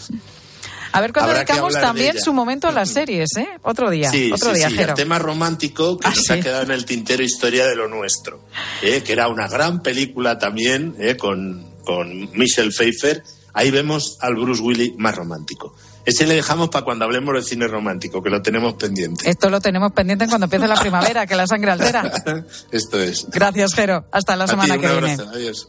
A 0.94 1.00
ver 1.00 1.12
cuando 1.14 1.30
Habrá 1.30 1.44
dedicamos 1.44 1.72
de 1.74 1.80
también 1.80 2.20
su 2.20 2.34
momento 2.34 2.68
a 2.68 2.72
las 2.72 2.90
series, 2.90 3.30
¿eh? 3.38 3.48
Otro 3.62 3.88
día, 3.88 4.10
Sí, 4.10 4.30
otro 4.30 4.50
sí, 4.50 4.58
día, 4.58 4.68
sí, 4.68 4.74
Jero. 4.76 4.90
el 4.90 4.94
tema 4.96 5.18
romántico 5.18 5.98
que 5.98 6.06
Ah, 6.06 6.12
nos 6.14 6.30
ha 6.30 6.38
quedado 6.40 6.64
en 6.64 6.70
el 6.70 6.84
tintero 6.84 7.22
Historia 7.22 7.66
de 7.66 7.74
lo 7.76 7.88
Nuestro, 7.88 8.44
¿eh? 8.82 9.02
que 9.02 9.12
era 9.14 9.28
una 9.28 9.48
gran 9.48 9.80
película 9.82 10.38
también 10.38 10.94
¿eh? 10.98 11.16
con, 11.16 11.66
con 11.86 12.30
Michelle 12.38 12.70
Pfeiffer. 12.70 13.22
Ahí 13.54 13.70
vemos 13.70 14.18
al 14.20 14.34
Bruce 14.34 14.60
Willis 14.62 14.92
más 14.98 15.14
romántico. 15.16 15.74
Ese 16.04 16.26
le 16.26 16.34
dejamos 16.34 16.68
para 16.68 16.84
cuando 16.84 17.04
hablemos 17.04 17.34
de 17.34 17.42
cine 17.42 17.68
romántico, 17.68 18.22
que 18.22 18.30
lo 18.30 18.42
tenemos 18.42 18.74
pendiente. 18.74 19.28
Esto 19.30 19.48
lo 19.50 19.60
tenemos 19.60 19.92
pendiente 19.92 20.26
cuando 20.28 20.46
empiece 20.46 20.66
la 20.66 20.74
primavera, 20.76 21.26
que 21.26 21.36
la 21.36 21.46
sangre 21.46 21.70
altera. 21.70 22.10
Esto 22.72 23.00
es. 23.00 23.26
Gracias, 23.30 23.74
Jero. 23.74 24.04
Hasta 24.10 24.34
la 24.36 24.44
A 24.44 24.46
ti, 24.46 24.50
semana 24.50 24.74
un 24.74 24.80
que 24.80 24.88
viene. 24.88 25.12
abrazo. 25.12 25.30
Adiós. 25.30 25.68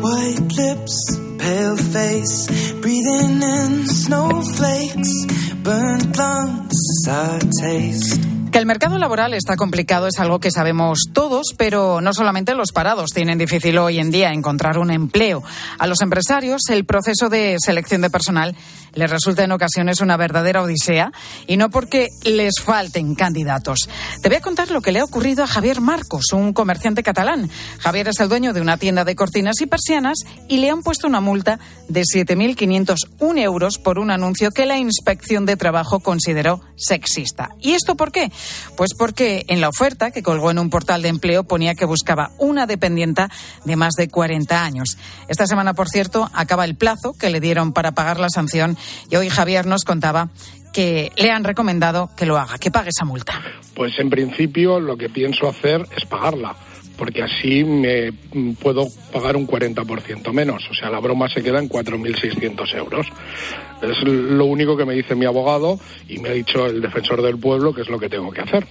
White 0.00 0.52
lips, 0.56 0.96
pale 1.38 1.76
face, 1.76 2.46
breathing 2.80 3.42
in 3.42 3.86
snowflakes, 3.86 5.12
Que 8.50 8.58
el 8.58 8.64
mercado 8.64 8.96
laboral 8.96 9.34
está 9.34 9.56
complicado 9.56 10.06
es 10.06 10.18
algo 10.18 10.40
que 10.40 10.50
sabemos 10.50 11.00
todos, 11.12 11.48
pero 11.58 12.00
no 12.00 12.14
solamente 12.14 12.54
los 12.54 12.72
parados 12.72 13.10
tienen 13.10 13.36
difícil 13.36 13.76
hoy 13.76 13.98
en 13.98 14.10
día 14.10 14.32
encontrar 14.32 14.78
un 14.78 14.90
empleo. 14.90 15.42
A 15.78 15.86
los 15.86 16.00
empresarios 16.00 16.62
el 16.70 16.86
proceso 16.86 17.28
de 17.28 17.56
selección 17.58 18.00
de 18.00 18.08
personal 18.08 18.56
les 18.94 19.10
resulta 19.10 19.44
en 19.44 19.52
ocasiones 19.52 20.00
una 20.00 20.16
verdadera 20.16 20.62
odisea 20.62 21.12
y 21.46 21.56
no 21.56 21.70
porque 21.70 22.08
les 22.24 22.60
falten 22.60 23.14
candidatos. 23.14 23.88
Te 24.22 24.28
voy 24.28 24.38
a 24.38 24.40
contar 24.40 24.70
lo 24.70 24.80
que 24.80 24.92
le 24.92 25.00
ha 25.00 25.04
ocurrido 25.04 25.44
a 25.44 25.46
Javier 25.46 25.80
Marcos, 25.80 26.32
un 26.32 26.52
comerciante 26.52 27.02
catalán. 27.02 27.50
Javier 27.80 28.08
es 28.08 28.20
el 28.20 28.28
dueño 28.28 28.52
de 28.52 28.60
una 28.60 28.76
tienda 28.76 29.04
de 29.04 29.14
cortinas 29.14 29.60
y 29.60 29.66
persianas 29.66 30.18
y 30.48 30.58
le 30.58 30.70
han 30.70 30.82
puesto 30.82 31.06
una 31.06 31.20
multa 31.20 31.58
de 31.88 32.02
7.501 32.02 33.38
euros 33.38 33.78
por 33.78 33.98
un 33.98 34.10
anuncio 34.10 34.50
que 34.50 34.66
la 34.66 34.78
Inspección 34.78 35.46
de 35.46 35.56
Trabajo 35.56 36.00
consideró 36.00 36.60
sexista. 36.76 37.50
¿Y 37.60 37.72
esto 37.72 37.96
por 37.96 38.12
qué? 38.12 38.30
Pues 38.76 38.90
porque 38.96 39.44
en 39.48 39.60
la 39.60 39.68
oferta 39.68 40.10
que 40.10 40.22
colgó 40.22 40.50
en 40.50 40.58
un 40.58 40.70
portal 40.70 41.02
de 41.02 41.08
empleo 41.08 41.44
ponía 41.44 41.74
que 41.74 41.84
buscaba 41.84 42.30
una 42.38 42.66
dependienta 42.66 43.30
de 43.64 43.76
más 43.76 43.94
de 43.94 44.08
40 44.08 44.64
años. 44.64 44.96
Esta 45.28 45.46
semana, 45.46 45.74
por 45.74 45.88
cierto, 45.88 46.30
acaba 46.32 46.64
el 46.64 46.76
plazo 46.76 47.14
que 47.14 47.30
le 47.30 47.40
dieron 47.40 47.72
para 47.72 47.92
pagar 47.92 48.20
la 48.20 48.30
sanción 48.30 48.77
y 49.10 49.16
hoy 49.16 49.28
Javier 49.28 49.66
nos 49.66 49.84
contaba 49.84 50.28
que 50.72 51.10
le 51.16 51.30
han 51.30 51.44
recomendado 51.44 52.10
que 52.16 52.26
lo 52.26 52.38
haga, 52.38 52.58
que 52.58 52.70
pague 52.70 52.90
esa 52.90 53.04
multa. 53.04 53.40
Pues 53.74 53.98
en 53.98 54.10
principio 54.10 54.80
lo 54.80 54.96
que 54.96 55.08
pienso 55.08 55.48
hacer 55.48 55.84
es 55.96 56.04
pagarla, 56.04 56.54
porque 56.96 57.22
así 57.22 57.64
me 57.64 58.12
puedo 58.60 58.86
pagar 59.12 59.36
un 59.36 59.46
40% 59.46 60.32
menos. 60.32 60.62
O 60.70 60.74
sea, 60.74 60.90
la 60.90 61.00
broma 61.00 61.28
se 61.28 61.42
queda 61.42 61.58
en 61.58 61.68
4.600 61.68 62.76
euros. 62.76 63.06
Es 63.82 63.96
lo 64.04 64.44
único 64.44 64.76
que 64.76 64.84
me 64.84 64.94
dice 64.94 65.14
mi 65.14 65.24
abogado 65.24 65.78
y 66.08 66.18
me 66.18 66.28
ha 66.28 66.32
dicho 66.32 66.66
el 66.66 66.80
defensor 66.80 67.22
del 67.22 67.38
pueblo 67.38 67.72
que 67.72 67.82
es 67.82 67.88
lo 67.88 67.98
que 67.98 68.08
tengo 68.08 68.30
que 68.30 68.42
hacer. 68.42 68.66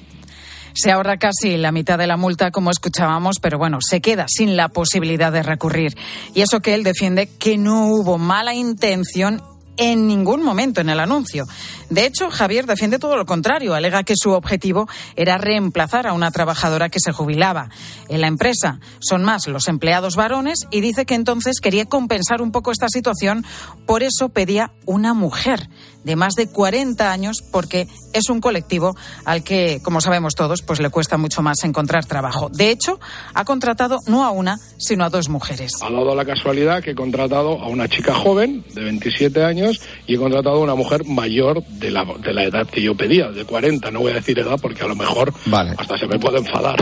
Se 0.74 0.92
ahorra 0.92 1.18
casi 1.18 1.58
la 1.58 1.72
mitad 1.72 1.98
de 1.98 2.06
la 2.06 2.18
multa, 2.18 2.52
como 2.52 2.70
escuchábamos, 2.70 3.38
pero 3.42 3.58
bueno, 3.58 3.80
se 3.82 4.00
queda 4.00 4.28
sin 4.28 4.56
la 4.56 4.70
posibilidad 4.70 5.32
de 5.32 5.42
recurrir. 5.42 5.98
Y 6.36 6.42
eso 6.42 6.60
que 6.60 6.76
él 6.76 6.84
defiende 6.84 7.28
que 7.40 7.58
no 7.58 7.88
hubo 7.88 8.20
mala 8.20 8.54
intención 8.54 9.42
en 9.78 10.08
ningún 10.08 10.44
momento 10.44 10.82
en 10.82 10.90
el 10.90 11.00
anuncio. 11.00 11.46
De 11.90 12.06
hecho, 12.06 12.30
Javier 12.30 12.66
defiende 12.66 13.00
todo 13.00 13.16
lo 13.16 13.26
contrario. 13.26 13.74
Alega 13.74 14.04
que 14.04 14.16
su 14.18 14.32
objetivo 14.32 14.88
era 15.16 15.38
reemplazar 15.38 16.08
a 16.08 16.14
una 16.14 16.32
trabajadora 16.32 16.90
que 16.90 17.00
se 17.00 17.12
jubilaba. 17.12 17.70
En 18.10 18.22
la 18.22 18.28
empresa 18.28 18.80
son 19.00 19.24
más 19.24 19.48
los 19.48 19.68
empleados 19.68 20.16
varones 20.16 20.68
y 20.72 20.82
dice 20.82 21.06
que 21.06 21.16
entonces 21.16 21.60
quería 21.62 21.86
compensar 21.86 22.42
un 22.42 22.52
poco 22.52 22.72
esta 22.72 22.90
situación. 22.90 23.46
Por 23.86 24.04
eso 24.04 24.30
pedía 24.30 24.72
una 24.86 25.14
mujer 25.14 25.70
de 26.08 26.16
más 26.16 26.34
de 26.36 26.48
40 26.48 27.12
años 27.12 27.44
porque 27.52 27.88
es 28.14 28.30
un 28.30 28.42
colectivo 28.42 28.96
al 29.26 29.44
que, 29.44 29.82
como 29.84 30.02
sabemos 30.02 30.34
todos, 30.34 30.62
pues 30.62 30.80
le 30.80 30.90
cuesta 30.90 31.18
mucho 31.18 31.42
más 31.42 31.64
encontrar 31.64 32.06
trabajo. 32.06 32.50
De 32.50 32.72
hecho, 32.72 33.00
ha 33.34 33.46
contratado 33.46 34.00
no 34.08 34.24
a 34.24 34.32
una, 34.32 34.58
sino 34.78 35.04
a 35.04 35.10
dos 35.10 35.30
mujeres. 35.30 35.74
Ha 35.82 35.92
dado 35.92 36.16
la 36.16 36.26
casualidad 36.26 36.82
que 36.82 36.92
he 36.92 36.96
contratado 36.96 37.62
a 37.62 37.68
una 37.68 37.88
chica 37.90 38.16
joven 38.16 38.64
de 38.74 38.84
27 38.84 39.44
años 39.44 39.82
y 40.08 40.16
he 40.16 40.18
contratado 40.18 40.56
a 40.56 40.60
una 40.62 40.76
mujer 40.76 41.06
mayor 41.06 41.64
de 41.66 41.92
la, 41.92 42.06
de 42.06 42.34
la 42.34 42.46
edad 42.46 42.68
que 42.68 42.82
yo 42.82 42.96
pedía, 42.96 43.30
de 43.30 43.44
40. 43.44 43.92
No 43.92 44.00
voy 44.00 44.14
a 44.14 44.16
decir 44.16 44.40
edad 44.40 44.58
porque 44.62 44.84
a 44.84 44.88
lo 44.88 44.96
mejor 44.96 45.34
hasta 45.78 45.98
se 45.98 46.08
me 46.08 46.18
puede 46.18 46.38
enfadar. 46.38 46.78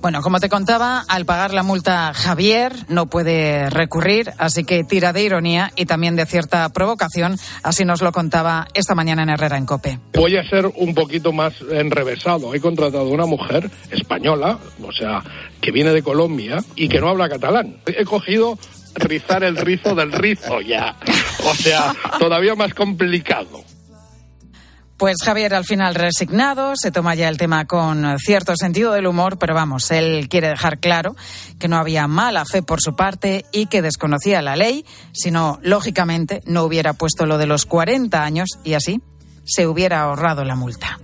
Bueno, 0.00 0.22
como 0.22 0.38
te 0.38 0.48
contaba, 0.48 1.04
al 1.08 1.24
pagar 1.24 1.52
la 1.52 1.62
multa 1.62 2.12
Javier 2.14 2.72
no 2.88 3.06
puede 3.06 3.70
recurrir, 3.70 4.30
así 4.38 4.64
que 4.64 4.84
tira 4.84 5.12
de 5.12 5.24
ironía 5.24 5.72
y 5.76 5.86
también 5.86 6.16
de 6.16 6.26
cierta 6.26 6.68
provocación, 6.68 7.36
así 7.62 7.84
nos 7.84 8.02
lo 8.02 8.12
contaba 8.12 8.68
esta 8.74 8.94
mañana 8.94 9.22
en 9.22 9.30
Herrera 9.30 9.56
en 9.56 9.66
Cope. 9.66 9.98
Voy 10.14 10.36
a 10.36 10.48
ser 10.48 10.66
un 10.66 10.94
poquito 10.94 11.32
más 11.32 11.54
enrevesado. 11.70 12.54
He 12.54 12.60
contratado 12.60 13.04
a 13.04 13.10
una 13.10 13.26
mujer 13.26 13.70
española, 13.90 14.58
o 14.82 14.92
sea, 14.92 15.22
que 15.60 15.72
viene 15.72 15.90
de 15.90 16.02
Colombia 16.02 16.58
y 16.76 16.88
que 16.88 17.00
no 17.00 17.08
habla 17.08 17.28
catalán. 17.28 17.76
He 17.86 18.04
cogido 18.04 18.58
rizar 18.94 19.44
el 19.44 19.56
rizo 19.56 19.94
del 19.94 20.12
rizo 20.12 20.60
ya. 20.60 20.96
O 21.44 21.54
sea, 21.54 21.94
todavía 22.18 22.54
más 22.54 22.74
complicado. 22.74 23.64
Pues 24.96 25.16
Javier 25.22 25.54
al 25.54 25.64
final 25.64 25.94
resignado, 25.94 26.72
se 26.74 26.90
toma 26.90 27.14
ya 27.14 27.28
el 27.28 27.36
tema 27.36 27.66
con 27.66 28.18
cierto 28.18 28.54
sentido 28.56 28.92
del 28.92 29.06
humor, 29.06 29.38
pero 29.38 29.52
vamos, 29.52 29.90
él 29.90 30.26
quiere 30.30 30.48
dejar 30.48 30.78
claro 30.78 31.14
que 31.58 31.68
no 31.68 31.76
había 31.76 32.06
mala 32.08 32.46
fe 32.46 32.62
por 32.62 32.80
su 32.80 32.96
parte 32.96 33.44
y 33.52 33.66
que 33.66 33.82
desconocía 33.82 34.40
la 34.40 34.56
ley, 34.56 34.86
sino, 35.12 35.58
lógicamente, 35.62 36.42
no 36.46 36.64
hubiera 36.64 36.94
puesto 36.94 37.26
lo 37.26 37.36
de 37.36 37.46
los 37.46 37.66
40 37.66 38.22
años 38.22 38.48
y 38.64 38.72
así 38.72 39.02
se 39.44 39.66
hubiera 39.66 40.00
ahorrado 40.00 40.44
la 40.44 40.56
multa. 40.56 40.98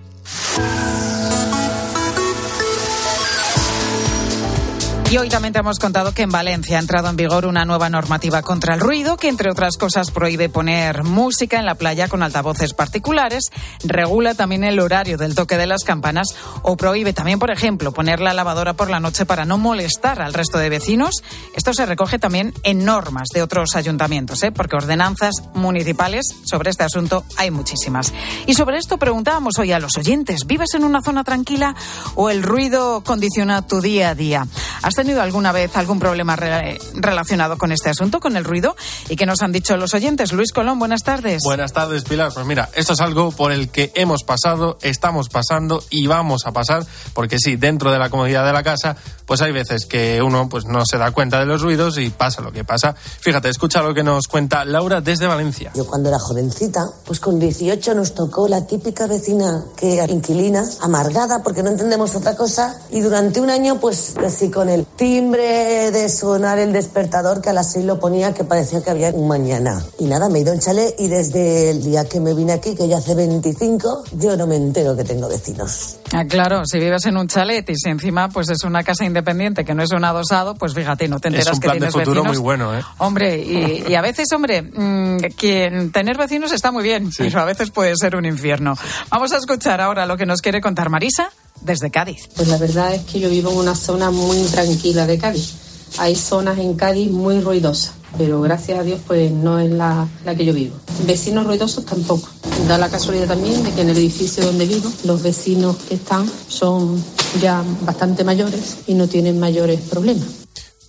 Y 5.13 5.19
hoy 5.19 5.29
también 5.29 5.53
te 5.53 5.59
hemos 5.59 5.79
contado 5.79 6.15
que 6.15 6.23
en 6.23 6.31
Valencia 6.31 6.79
ha 6.79 6.81
entrado 6.81 7.11
en 7.11 7.17
vigor 7.17 7.45
una 7.45 7.67
nueva 7.67 7.91
normativa 7.91 8.41
contra 8.41 8.73
el 8.73 8.81
ruido 8.81 9.19
que, 9.19 9.29
entre 9.29 9.51
otras 9.51 9.77
cosas, 9.77 10.11
prohíbe 10.11 10.49
poner 10.49 11.05
música 11.05 11.59
en 11.59 11.67
la 11.67 11.75
playa 11.75 12.09
con 12.09 12.23
altavoces 12.23 12.73
particulares, 12.73 13.51
regula 13.85 14.35
también 14.35 14.65
el 14.65 14.81
horario 14.81 15.19
del 15.19 15.35
toque 15.35 15.59
de 15.59 15.67
las 15.67 15.85
campanas 15.85 16.29
o 16.63 16.79
prohíbe 16.79 17.13
también, 17.13 17.39
por 17.39 17.51
ejemplo, 17.51 17.93
poner 17.93 18.21
la 18.21 18.33
lavadora 18.33 18.73
por 18.73 18.89
la 18.89 19.01
noche 19.01 19.27
para 19.27 19.45
no 19.45 19.59
molestar 19.59 20.23
al 20.23 20.33
resto 20.33 20.57
de 20.57 20.71
vecinos. 20.71 21.17
Esto 21.55 21.75
se 21.75 21.85
recoge 21.85 22.19
también 22.19 22.55
en 22.63 22.87
normas 22.87 23.29
de 23.35 23.43
otros 23.43 23.77
ayuntamientos, 23.77 24.43
¿eh? 24.45 24.51
porque 24.51 24.77
ordenanzas 24.77 25.35
municipales 25.53 26.25
sobre 26.47 26.71
este 26.71 26.85
asunto 26.85 27.27
hay 27.37 27.51
muchísimas. 27.51 28.15
Y 28.47 28.55
sobre 28.55 28.79
esto 28.79 28.97
preguntábamos 28.97 29.59
hoy 29.59 29.73
a 29.73 29.79
los 29.79 29.95
oyentes, 29.99 30.47
¿vives 30.47 30.73
en 30.73 30.85
una 30.85 31.03
zona 31.03 31.23
tranquila 31.23 31.77
o 32.15 32.31
el 32.31 32.43
ruido 32.43 33.03
condiciona 33.05 33.61
tu 33.61 33.83
día 33.83 34.09
a 34.09 34.15
día? 34.15 34.47
¿Has 34.81 35.02
tenido 35.03 35.23
alguna 35.23 35.53
vez 35.53 35.77
algún 35.77 35.99
problema 35.99 36.37
re- 36.37 36.79
relacionado 36.95 37.59
con 37.59 37.73
este 37.73 37.91
asunto, 37.91 38.21
con 38.21 38.37
el 38.37 38.45
ruido? 38.45 38.77
¿Y 39.09 39.17
qué 39.17 39.27
nos 39.27 39.43
han 39.43 39.53
dicho 39.53 39.77
los 39.77 39.95
oyentes? 39.95 40.33
Luis 40.33 40.53
Colón, 40.53 40.79
buenas 40.79 41.03
tardes. 41.03 41.43
Buenas 41.45 41.73
tardes, 41.73 42.05
Pilar. 42.05 42.33
Pues 42.33 42.47
mira, 42.47 42.69
esto 42.75 42.93
es 42.93 43.01
algo 43.01 43.31
por 43.33 43.53
el 43.53 43.69
que 43.71 43.91
hemos 43.95 44.23
pasado, 44.25 44.79
estamos 44.83 45.29
pasando 45.29 45.83
y 45.91 46.07
vamos 46.07 46.47
a 46.47 46.53
pasar, 46.53 46.85
porque 47.15 47.39
sí, 47.39 47.57
dentro 47.57 47.91
de 47.93 47.99
la 47.99 48.11
comodidad 48.11 48.45
de 48.47 48.53
la 48.53 48.63
casa, 48.63 48.97
pues 49.27 49.41
hay 49.43 49.53
veces 49.53 49.87
que 49.87 50.21
uno 50.23 50.49
pues 50.49 50.65
no 50.67 50.85
se 50.87 50.99
da 50.99 51.11
cuenta 51.11 51.39
de 51.41 51.47
los 51.47 51.63
ruidos 51.63 51.99
y 51.99 52.11
pasa 52.11 52.41
lo 52.43 52.53
que 52.53 52.65
pasa. 52.65 52.95
Fíjate, 52.95 53.49
escucha 53.49 53.83
lo 53.83 53.95
que 53.95 54.03
nos 54.03 54.29
cuenta 54.29 54.65
Laura 54.65 55.01
desde 55.01 55.27
Valencia. 55.27 55.73
Yo 55.75 55.87
cuando 55.87 56.09
era 56.09 56.19
jovencita, 56.19 56.87
pues 57.05 57.19
con 57.21 57.39
18 57.39 57.95
nos 57.95 58.15
tocó 58.15 58.47
la 58.49 58.67
típica 58.67 59.07
vecina 59.07 59.65
que 59.77 59.95
era 59.95 60.11
inquilina, 60.11 60.65
amargada 60.81 61.43
porque 61.43 61.63
no 61.63 61.71
entendemos 61.71 62.15
otra 62.15 62.37
cosa, 62.37 62.77
y 62.91 63.01
durante 63.01 63.41
un 63.41 63.51
año 63.51 63.81
pues 63.81 64.15
así 64.25 64.51
con 64.51 64.69
el 64.69 64.87
timbre 64.97 65.91
de 65.91 66.09
sonar 66.09 66.59
el 66.59 66.73
despertador 66.73 67.41
que 67.41 67.51
a 67.51 67.53
las 67.53 67.73
6 67.73 67.85
lo 67.85 67.99
ponía 67.99 68.33
que 68.35 68.45
parecía 68.45 68.83
que 68.83 68.91
había 68.91 69.11
un 69.11 69.29
mañana. 69.29 69.83
Y 69.99 70.05
nada, 70.07 70.29
me 70.29 70.39
he 70.39 70.43
ido 70.43 70.53
en 70.53 70.61
chalet 70.61 70.95
y 70.99 71.09
desde 71.09 71.71
el 71.71 71.83
día 71.83 72.05
que 72.09 72.21
me 72.21 72.35
vine 72.35 72.53
aquí, 72.53 72.75
que 72.75 72.89
ya 72.89 72.99
hace 72.99 73.15
25, 73.15 74.05
yo 74.19 74.37
no 74.37 74.47
me 74.47 74.57
entero 74.57 74.97
que 74.97 75.05
tengo 75.05 75.29
vecinos. 75.29 75.99
Ah, 76.13 76.25
claro, 76.27 76.65
si 76.67 76.79
vives 76.79 77.07
en 77.07 77.17
un 77.17 77.27
chalet 77.29 77.69
y 77.71 77.77
si 77.77 77.89
encima 77.89 78.29
pues 78.29 78.51
es 78.51 78.65
una 78.65 78.83
casa 78.85 79.05
independiente 79.05 79.65
que 79.65 79.75
no 79.75 79.83
es 79.83 79.93
un 79.93 80.05
adosado, 80.05 80.55
pues 80.55 80.75
fíjate, 80.75 81.09
no 81.09 81.19
te 81.21 81.29
enteras 81.29 81.49
Es 81.49 81.55
un 81.55 81.61
que 81.61 81.69
plan 81.69 81.79
de 81.81 81.91
futuro 81.91 82.23
vecinos. 82.23 82.27
muy 82.27 82.39
bueno, 82.39 82.77
¿eh? 82.79 82.83
Hombre, 82.99 83.39
y, 83.39 83.85
y 83.89 83.95
a 83.95 84.03
veces, 84.03 84.31
hombre, 84.33 84.63
mm, 84.63 85.17
quien 85.37 85.91
tener 85.93 86.19
vecinos 86.19 86.53
está 86.53 86.71
muy 86.71 86.83
bien, 86.83 87.11
pero 87.17 87.41
a 87.41 87.45
veces 87.45 87.71
puede 87.71 87.95
ser 87.97 88.15
un 88.15 88.27
infierno. 88.27 88.75
Vamos 89.11 89.33
a 89.33 89.39
escuchar 89.39 89.81
ahora 89.81 90.07
lo 90.07 90.17
que 90.17 90.27
nos 90.27 90.41
quiere 90.41 90.61
contar 90.61 90.91
Marisa 90.91 91.31
desde 91.65 91.91
Cádiz. 91.91 92.29
Pues 92.37 92.49
la 92.49 92.59
verdad 92.59 92.95
es 92.95 93.03
que 93.03 93.21
yo 93.21 93.29
vivo 93.29 93.51
en 93.51 93.59
una 93.59 93.75
zona 93.75 94.11
muy 94.11 94.39
tranquila 94.45 95.07
de 95.07 95.19
Cádiz. 95.19 95.55
Hay 95.99 96.17
zonas 96.17 96.59
en 96.59 96.75
Cádiz 96.75 97.11
muy 97.11 97.41
ruidosas, 97.41 97.93
pero 98.17 98.41
gracias 98.41 98.79
a 98.79 98.83
Dios 98.83 99.01
pues 99.07 99.31
no 99.31 99.59
es 99.59 99.71
la, 99.71 100.09
la 100.25 100.35
que 100.35 100.45
yo 100.45 100.55
vivo. 100.55 100.75
Vecinos 101.07 101.47
ruidosos 101.47 101.85
tampoco. 101.85 102.29
Da 102.67 102.79
la 102.79 102.89
casualidad 102.89 103.29
también 103.29 103.63
de 103.63 103.73
que 103.73 103.83
en 103.83 103.91
el 103.91 103.97
edificio 103.99 104.45
donde 104.45 104.67
vivo 104.67 104.91
los 105.05 105.23
vecinos 105.23 105.77
que 105.89 105.95
están 105.95 106.31
son 106.49 107.03
ya 107.41 107.63
bastante 107.83 108.25
mayores 108.25 108.79
y 108.87 108.95
no 108.95 109.09
tienen 109.09 109.39
mayores 109.39 109.81
problemas. 109.83 110.42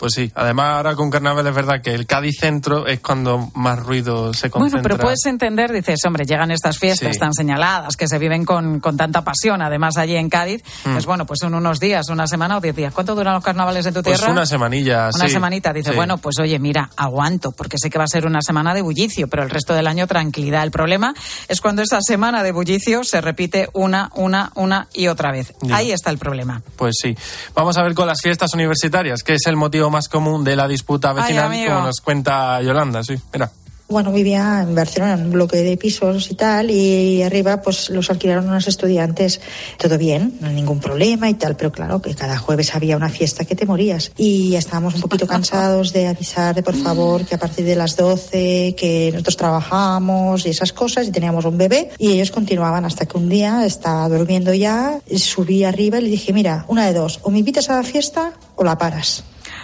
Pues 0.03 0.15
sí, 0.15 0.29
además 0.35 0.75
ahora 0.75 0.95
con 0.95 1.09
carnaval 1.09 1.47
es 1.47 1.55
verdad 1.55 1.81
que 1.81 1.93
el 1.93 2.05
Cádiz 2.05 2.35
centro 2.37 2.87
es 2.87 2.99
cuando 2.99 3.49
más 3.55 3.79
ruido 3.79 4.33
se 4.33 4.49
concentra. 4.49 4.81
Bueno, 4.81 4.83
pero 4.83 4.97
puedes 4.97 5.25
entender, 5.25 5.71
dices, 5.71 6.01
hombre, 6.05 6.25
llegan 6.25 6.51
estas 6.51 6.77
fiestas 6.77 7.13
Sí. 7.13 7.19
tan 7.21 7.31
señaladas, 7.33 7.95
que 7.95 8.09
se 8.09 8.19
viven 8.19 8.43
con, 8.43 8.81
con 8.81 8.97
tanta 8.97 9.23
pasión, 9.23 9.61
además 9.61 9.95
allí 9.95 10.17
en 10.17 10.29
Cádiz, 10.29 10.61
Mm. 10.83 10.91
pues 10.91 11.05
bueno, 11.05 11.25
pues 11.25 11.39
son 11.39 11.53
unos 11.53 11.79
días, 11.79 12.09
una 12.09 12.27
semana 12.27 12.57
o 12.57 12.59
diez 12.59 12.75
días. 12.75 12.93
¿Cuánto 12.93 13.15
duran 13.15 13.33
los 13.35 13.43
carnavales 13.45 13.85
en 13.85 13.93
tu 13.93 14.03
Pues 14.03 14.17
tierra? 14.17 14.29
una 14.33 14.45
semanilla, 14.45 15.09
Una 15.15 15.27
sí. 15.27 15.31
semanita, 15.33 15.71
dice, 15.71 15.91
Sí. 15.91 15.95
bueno, 15.95 16.17
pues 16.17 16.35
oye, 16.41 16.59
mira, 16.59 16.89
aguanto, 16.97 17.53
porque 17.53 17.77
sé 17.77 17.89
que 17.89 17.97
va 17.97 18.03
a 18.03 18.07
ser 18.07 18.25
una 18.25 18.41
semana 18.41 18.73
de 18.73 18.81
bullicio, 18.81 19.29
pero 19.29 19.43
el 19.43 19.49
resto 19.49 19.73
del 19.73 19.87
año 19.87 20.05
tranquilidad. 20.05 20.63
El 20.63 20.71
problema 20.71 21.13
es 21.47 21.61
cuando 21.61 21.81
esa 21.81 21.99
semana 22.01 22.43
de 22.43 22.51
bullicio 22.51 23.05
se 23.05 23.21
repite 23.21 23.69
una, 23.71 24.09
una, 24.15 24.51
una 24.55 24.89
y 24.93 25.07
otra 25.07 25.31
vez. 25.31 25.53
Ahí 25.71 25.93
está 25.93 26.09
el 26.09 26.17
problema. 26.17 26.61
Pues 26.75 26.95
sí. 27.01 27.15
Vamos 27.55 27.77
a 27.77 27.83
ver 27.83 27.93
con 27.93 28.05
las 28.05 28.19
fiestas 28.21 28.53
universitarias, 28.53 29.23
que 29.23 29.35
es 29.35 29.47
el 29.47 29.55
motivo 29.55 29.92
más 29.93 30.09
común 30.09 30.43
de 30.43 30.57
la 30.57 30.67
disputa 30.67 31.11
Ay, 31.11 31.15
vecinal, 31.21 31.45
amigo. 31.45 31.73
como 31.73 31.85
nos 31.87 32.01
cuenta 32.01 32.61
Yolanda, 32.61 33.03
sí. 33.03 33.15
Mira. 33.31 33.49
Bueno, 33.89 34.11
vivía 34.11 34.61
en 34.63 34.73
Barcelona, 34.73 35.13
en 35.13 35.25
un 35.25 35.31
bloque 35.31 35.57
de 35.57 35.77
pisos 35.77 36.31
y 36.31 36.35
tal, 36.35 36.71
y 36.71 37.21
arriba 37.21 37.61
pues 37.61 37.89
los 37.91 38.09
alquilaron 38.09 38.47
unos 38.47 38.67
estudiantes, 38.67 39.39
todo 39.77 39.97
bien, 39.99 40.37
no 40.39 40.47
hay 40.47 40.55
ningún 40.55 40.79
problema 40.79 41.29
y 41.29 41.35
tal, 41.35 41.55
pero 41.55 41.71
claro 41.71 42.01
que 42.01 42.15
cada 42.15 42.37
jueves 42.39 42.73
había 42.73 42.97
una 42.97 43.09
fiesta 43.09 43.45
que 43.45 43.55
te 43.55 43.67
morías. 43.67 44.11
Y 44.17 44.55
estábamos 44.55 44.95
un 44.95 45.01
poquito 45.01 45.27
cansados 45.27 45.93
de 45.93 46.07
avisar 46.07 46.55
de 46.55 46.63
por 46.63 46.75
favor 46.75 47.25
que 47.25 47.35
a 47.35 47.37
partir 47.37 47.65
de 47.65 47.75
las 47.75 47.95
12 47.95 48.73
que 48.75 49.11
nosotros 49.11 49.37
trabajamos 49.37 50.45
y 50.47 50.49
esas 50.49 50.73
cosas 50.73 51.05
y 51.07 51.11
teníamos 51.11 51.45
un 51.45 51.57
bebé 51.57 51.91
y 51.99 52.13
ellos 52.13 52.31
continuaban 52.31 52.85
hasta 52.85 53.05
que 53.05 53.17
un 53.17 53.29
día 53.29 53.63
estaba 53.63 54.09
durmiendo 54.09 54.55
ya, 54.55 54.97
subí 55.17 55.65
arriba 55.65 55.99
y 55.99 56.03
le 56.03 56.09
dije, 56.09 56.33
mira, 56.33 56.65
una 56.67 56.87
de 56.87 56.93
dos, 56.93 57.19
o 57.21 57.29
me 57.29 57.37
invitas 57.37 57.69
a 57.69 57.75
la 57.75 57.83
fiesta 57.83 58.31
o 58.55 58.63
la 58.63 58.75
paras. 58.77 59.23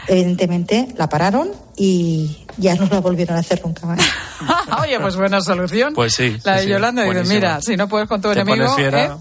Evidentemente 0.10 0.88
la 0.98 1.08
pararon 1.08 1.52
y 1.78 2.46
ya 2.58 2.74
no 2.76 2.88
la 2.88 3.00
volvieron 3.00 3.38
a 3.38 3.42
hacer 3.42 3.62
nunca 3.64 3.86
más. 3.86 4.00
Oye, 4.82 5.00
pues 5.00 5.16
buena 5.16 5.40
solución. 5.40 5.94
Pues 5.94 6.16
sí. 6.16 6.36
La 6.44 6.54
de 6.56 6.60
sí, 6.62 6.66
sí. 6.66 6.72
Yolanda 6.72 7.04
dice, 7.04 7.24
mira, 7.26 7.62
si 7.62 7.78
no 7.78 7.88
puedes 7.88 8.08
con 8.08 8.20
tu 8.20 8.30
Te 8.34 8.40
enemigo, 8.42 8.66
pones 8.66 8.76
fiera. 8.76 9.06
¿eh? 9.06 9.12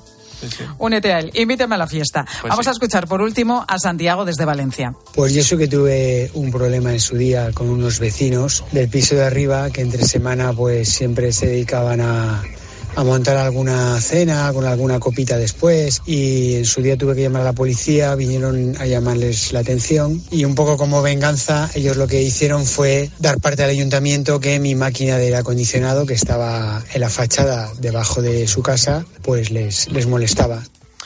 Únete 0.79 1.13
a 1.13 1.19
él, 1.19 1.31
invítame 1.35 1.75
a 1.75 1.79
la 1.79 1.87
fiesta. 1.87 2.25
Pues 2.41 2.51
Vamos 2.51 2.65
sí. 2.65 2.71
a 2.71 2.73
escuchar 2.73 3.07
por 3.07 3.21
último 3.21 3.65
a 3.69 3.79
Santiago 3.79 4.25
desde 4.25 4.45
Valencia. 4.45 4.95
Pues 5.15 5.35
yo 5.35 5.43
sé 5.43 5.59
que 5.59 5.69
tuve 5.69 6.31
un 6.35 6.51
problema 6.51 6.93
en 6.93 7.01
su 7.01 7.17
día 7.17 7.51
con 7.53 7.69
unos 7.69 7.99
vecinos 7.99 8.65
del 8.73 8.89
piso 8.89 9.15
de 9.17 9.25
arriba 9.25 9.69
que 9.71 9.83
entre 9.83 10.07
semana 10.07 10.53
pues 10.53 10.89
siempre 10.89 11.33
se 11.33 11.47
dedicaban 11.49 12.01
a, 12.01 12.43
a 12.99 13.05
montar 13.05 13.37
alguna 13.37 14.01
cena 14.01 14.53
con 14.53 14.65
alguna 14.67 14.99
copita 14.99 15.39
después 15.39 16.03
y 16.05 16.57
en 16.57 16.65
su 16.65 16.83
día 16.83 16.97
tuve 16.97 17.15
que 17.15 17.23
llamar 17.23 17.43
a 17.43 17.45
la 17.45 17.53
policía, 17.53 18.13
vinieron 18.17 18.75
a 18.77 18.87
llamarles 18.87 19.53
la 19.53 19.61
atención 19.61 20.21
y 20.33 20.45
un 20.45 20.57
poco 20.57 20.77
como 20.77 21.01
venganza 21.01 21.71
ellos 21.77 21.97
lo 21.97 22.09
que 22.09 22.21
hicieron 22.21 22.67
fue 22.67 23.09
dar 23.21 23.39
parte 23.39 23.63
al 23.63 23.71
ayuntamiento 23.71 24.41
que 24.41 24.59
mi 24.59 24.75
máquina 24.75 25.17
de 25.17 25.27
aire 25.27 25.37
acondicionado 25.37 26.07
que 26.07 26.15
estaba 26.15 26.83
en 26.93 27.01
la 27.01 27.09
fachada 27.09 27.71
debajo 27.79 28.21
de 28.21 28.49
su 28.49 28.65
casa 28.65 29.07
pues 29.23 29.53
les, 29.53 29.89
les 29.93 30.09
molestaba. 30.09 30.65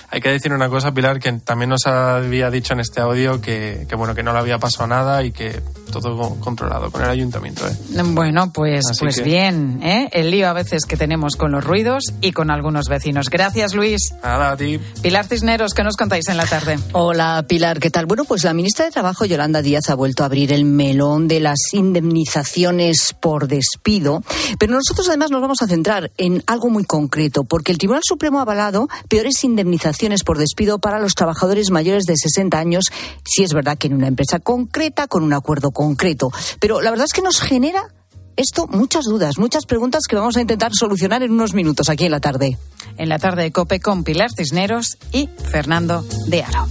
Hay 0.09 0.23
que 0.23 0.31
decir 0.31 0.53
una 0.55 0.71
cosa, 0.71 0.93
Pilar, 0.93 1.21
que 1.21 1.31
también 1.45 1.69
nos 1.69 1.87
había 1.87 2.51
dicho 2.51 2.73
en 2.73 2.81
este 2.81 3.03
audio 3.03 3.43
que, 3.43 3.87
que, 3.87 3.97
bueno, 3.97 4.15
que 4.15 4.23
no 4.23 4.33
le 4.33 4.39
había 4.39 4.59
pasado 4.59 4.87
nada 4.87 5.23
y 5.25 5.33
que 5.33 5.61
todo 5.93 6.17
co- 6.19 6.37
controlado 6.41 6.91
con 6.91 7.03
el 7.03 7.11
ayuntamiento. 7.11 7.67
¿eh? 7.69 7.77
Bueno, 8.05 8.53
pues, 8.53 8.85
Así 8.91 8.99
pues 9.01 9.17
que- 9.19 9.23
bien, 9.23 9.81
¿eh? 9.83 10.09
el 10.13 10.31
lío 10.33 10.49
a 10.49 10.53
veces 10.53 10.85
que 10.87 10.97
tenemos 10.97 11.37
con 11.37 11.53
los 11.53 11.63
ruidos 11.63 12.03
y 12.21 12.33
con 12.33 12.51
algunos 12.51 12.89
vecinos. 12.89 13.31
Gracias, 13.31 13.75
Luis. 13.75 14.13
Nada, 14.25 14.53
a 14.53 14.57
ti. 14.57 14.81
Pilar 15.03 15.27
Cisneros, 15.27 15.75
¿qué 15.75 15.85
nos 15.85 15.97
contáis 15.97 16.27
en 16.29 16.37
la 16.37 16.47
tarde? 16.47 16.79
Hola 16.93 17.45
Pilar, 17.49 17.79
¿qué 17.79 17.91
tal? 17.91 18.07
Bueno, 18.07 18.25
pues 18.25 18.43
la 18.43 18.53
ministra 18.55 18.85
de 18.87 18.91
Trabajo, 18.91 19.25
Yolanda 19.25 19.63
Díaz, 19.63 19.89
ha 19.91 19.95
vuelto 19.95 20.25
a 20.25 20.27
abrir 20.27 20.53
el 20.53 20.65
melón 20.65 21.29
de 21.29 21.39
las 21.41 21.59
indemnizaciones 21.73 23.15
por 23.21 23.49
despido, 23.49 24.23
pero 24.59 24.75
nosotros 24.75 25.09
además 25.09 25.31
nos 25.31 25.41
vamos 25.41 25.59
a 25.63 25.67
centrar 25.67 26.11
en 26.17 26.43
algo 26.47 26.71
muy 26.71 26.85
concreto, 26.85 27.45
porque 27.45 27.73
el 27.73 27.79
Tribunal 27.79 28.03
Supremo 28.05 28.39
ha 28.39 28.43
avalado 28.43 28.89
peores 29.09 29.43
indemnizaciones 29.45 30.25
por 30.25 30.39
despido 30.39 30.79
para 30.79 30.99
los 31.01 31.15
trabajadores 31.15 31.71
mayores 31.71 32.05
de 32.05 32.17
60 32.17 32.59
años, 32.59 32.85
si 33.25 33.43
es 33.43 33.53
verdad 33.53 33.77
que 33.77 33.89
en 33.89 33.95
una 33.95 34.09
empresa 34.09 34.39
concreta, 34.39 35.07
con 35.09 35.23
un 35.23 35.33
acuerdo 35.33 35.71
concreto. 35.83 36.31
Pero 36.61 36.81
la 36.81 36.91
verdad 36.91 37.07
es 37.07 37.13
que 37.13 37.23
nos 37.23 37.41
genera 37.41 37.89
esto 38.37 38.67
muchas 38.69 39.05
dudas, 39.05 39.37
muchas 39.37 39.67
preguntas 39.67 40.05
que 40.09 40.17
vamos 40.17 40.37
a 40.37 40.41
intentar 40.41 40.73
solucionar 40.75 41.23
en 41.23 41.33
unos 41.33 41.55
minutos 41.55 41.89
aquí 41.89 42.07
en 42.07 42.13
la 42.13 42.21
tarde. 42.21 42.57
En 42.97 43.09
la 43.09 43.19
tarde 43.19 43.43
de 43.43 43.53
Cope 43.53 43.81
con 43.81 44.05
Pilar 44.05 44.31
Cisneros 44.35 44.97
y 45.13 45.29
Fernando 45.51 46.05
de 46.27 46.43
Aro. 46.43 46.69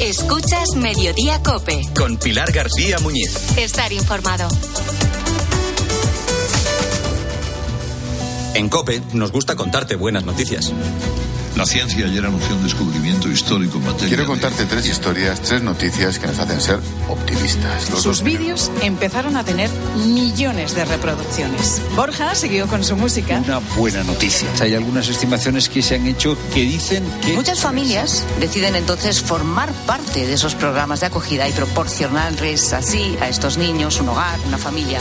Escuchas 0.00 0.76
Mediodía 0.76 1.42
Cope. 1.42 1.80
Con 1.96 2.16
Pilar 2.18 2.52
García 2.52 2.98
Muñiz. 3.00 3.56
Estar 3.56 3.92
informado. 3.92 4.48
En 8.54 8.68
Cope 8.68 9.00
nos 9.14 9.32
gusta 9.32 9.56
contarte 9.56 9.96
buenas 9.96 10.24
noticias. 10.24 10.72
La 11.56 11.66
ciencia 11.66 12.06
ayer 12.06 12.24
anunció 12.24 12.56
un 12.56 12.62
descubrimiento 12.62 13.28
histórico 13.28 13.76
en 13.76 13.84
materia 13.84 14.08
Quiero 14.08 14.26
contarte 14.26 14.64
tres 14.64 14.86
historias, 14.86 15.40
tres 15.42 15.62
noticias 15.62 16.18
que 16.18 16.26
nos 16.26 16.38
hacen 16.38 16.60
ser 16.60 16.80
optimistas. 17.08 17.90
Los 17.90 18.02
Sus 18.02 18.22
vídeos 18.22 18.70
empezaron 18.82 19.36
a 19.36 19.44
tener 19.44 19.70
millones 20.06 20.74
de 20.74 20.84
reproducciones. 20.86 21.82
Borja 21.94 22.34
siguió 22.34 22.66
con 22.68 22.84
su 22.84 22.96
música. 22.96 23.42
Una 23.44 23.58
buena 23.76 24.02
noticia. 24.02 24.48
Hay 24.60 24.74
algunas 24.74 25.08
estimaciones 25.08 25.68
que 25.68 25.82
se 25.82 25.96
han 25.96 26.06
hecho 26.06 26.36
que 26.54 26.60
dicen 26.60 27.04
que... 27.22 27.34
Muchas 27.34 27.60
familias 27.60 28.24
deciden 28.40 28.74
entonces 28.74 29.20
formar 29.20 29.72
parte 29.86 30.26
de 30.26 30.32
esos 30.32 30.54
programas 30.54 31.00
de 31.00 31.06
acogida 31.06 31.48
y 31.48 31.52
proporcionarles 31.52 32.72
así 32.72 33.16
a 33.20 33.28
estos 33.28 33.58
niños 33.58 34.00
un 34.00 34.08
hogar, 34.08 34.38
una 34.46 34.58
familia. 34.58 35.00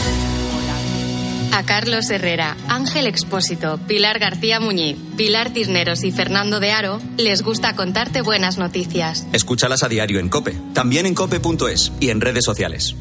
A 1.54 1.64
Carlos 1.64 2.10
Herrera, 2.10 2.56
Ángel 2.70 3.08
Expósito, 3.08 3.78
Pilar 3.86 4.20
García 4.20 4.60
Muñiz, 4.60 4.98
Pilar 5.18 5.52
Cisneros 5.52 6.04
y 6.04 6.12
Fernando 6.12 6.60
de 6.60 6.72
Aro 6.72 7.02
les 7.18 7.42
gusta 7.42 7.76
contarte 7.76 8.22
buenas 8.22 8.58
noticias. 8.58 9.28
Escúchalas 9.34 9.84
a 9.84 9.90
diario 9.90 10.20
en 10.20 10.30
Cope. 10.30 10.58
También 10.74 11.06
en 11.06 11.14
cope.es 11.14 11.92
y 12.00 12.10
en 12.10 12.22
redes 12.22 12.46
sociales. 12.46 12.96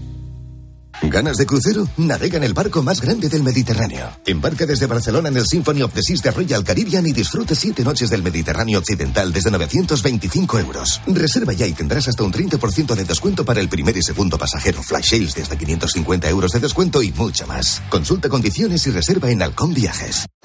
¿Ganas 1.02 1.38
de 1.38 1.46
crucero? 1.46 1.88
Navega 1.96 2.36
en 2.36 2.44
el 2.44 2.52
barco 2.52 2.82
más 2.82 3.00
grande 3.00 3.28
del 3.28 3.42
Mediterráneo. 3.42 4.10
Embarca 4.26 4.66
desde 4.66 4.86
Barcelona 4.86 5.30
en 5.30 5.36
el 5.38 5.46
Symphony 5.46 5.82
of 5.82 5.94
the 5.94 6.02
Seas 6.02 6.22
de 6.22 6.30
Royal 6.30 6.62
Caribbean 6.62 7.06
y 7.06 7.12
disfruta 7.12 7.54
siete 7.54 7.82
noches 7.82 8.10
del 8.10 8.22
Mediterráneo 8.22 8.78
Occidental 8.78 9.32
desde 9.32 9.50
925 9.50 10.58
euros. 10.58 11.00
Reserva 11.06 11.54
ya 11.54 11.66
y 11.66 11.72
tendrás 11.72 12.06
hasta 12.06 12.22
un 12.22 12.32
30% 12.32 12.94
de 12.94 13.04
descuento 13.04 13.44
para 13.44 13.60
el 13.60 13.68
primer 13.68 13.96
y 13.96 14.02
segundo 14.02 14.36
pasajero. 14.36 14.82
Flash 14.82 15.10
sales 15.10 15.34
desde 15.34 15.56
550 15.56 16.28
euros 16.28 16.52
de 16.52 16.60
descuento 16.60 17.02
y 17.02 17.12
mucho 17.12 17.46
más. 17.46 17.82
Consulta 17.88 18.28
condiciones 18.28 18.86
y 18.86 18.90
reserva 18.90 19.30
en 19.30 19.42
Halcón 19.42 19.72
Viajes. 19.72 20.26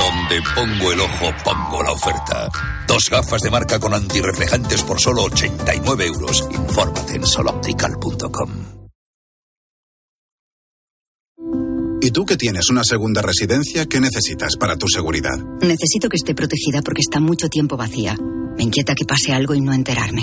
Donde 0.00 0.40
pongo 0.54 0.92
el 0.92 1.00
ojo, 1.00 1.26
pongo 1.44 1.82
la 1.82 1.92
oferta. 1.92 2.48
Dos 2.86 3.10
gafas 3.10 3.42
de 3.42 3.50
marca 3.50 3.78
con 3.78 3.92
antirreflejantes 3.92 4.82
por 4.82 4.98
solo 4.98 5.24
89 5.24 6.06
euros. 6.06 6.48
Infórmate 6.50 7.16
en 7.16 7.26
soloptical.com. 7.26 8.50
¿Y 12.02 12.12
tú 12.12 12.24
que 12.24 12.38
tienes 12.38 12.70
una 12.70 12.82
segunda 12.82 13.20
residencia, 13.20 13.84
qué 13.84 14.00
necesitas 14.00 14.56
para 14.56 14.76
tu 14.76 14.88
seguridad? 14.88 15.36
Necesito 15.60 16.08
que 16.08 16.16
esté 16.16 16.34
protegida 16.34 16.80
porque 16.82 17.02
está 17.02 17.20
mucho 17.20 17.48
tiempo 17.48 17.76
vacía. 17.76 18.16
Me 18.56 18.64
inquieta 18.64 18.94
que 18.94 19.04
pase 19.04 19.34
algo 19.34 19.54
y 19.54 19.60
no 19.60 19.74
enterarme. 19.74 20.22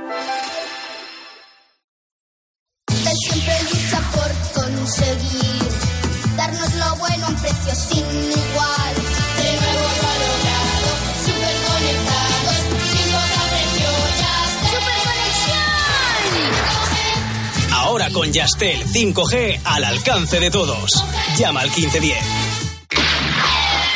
Yastel 18.31 18.85
5G 18.85 19.59
al 19.65 19.83
alcance 19.83 20.39
de 20.39 20.49
todos. 20.49 21.03
Llama 21.37 21.61
al 21.61 21.69
1510. 21.69 22.17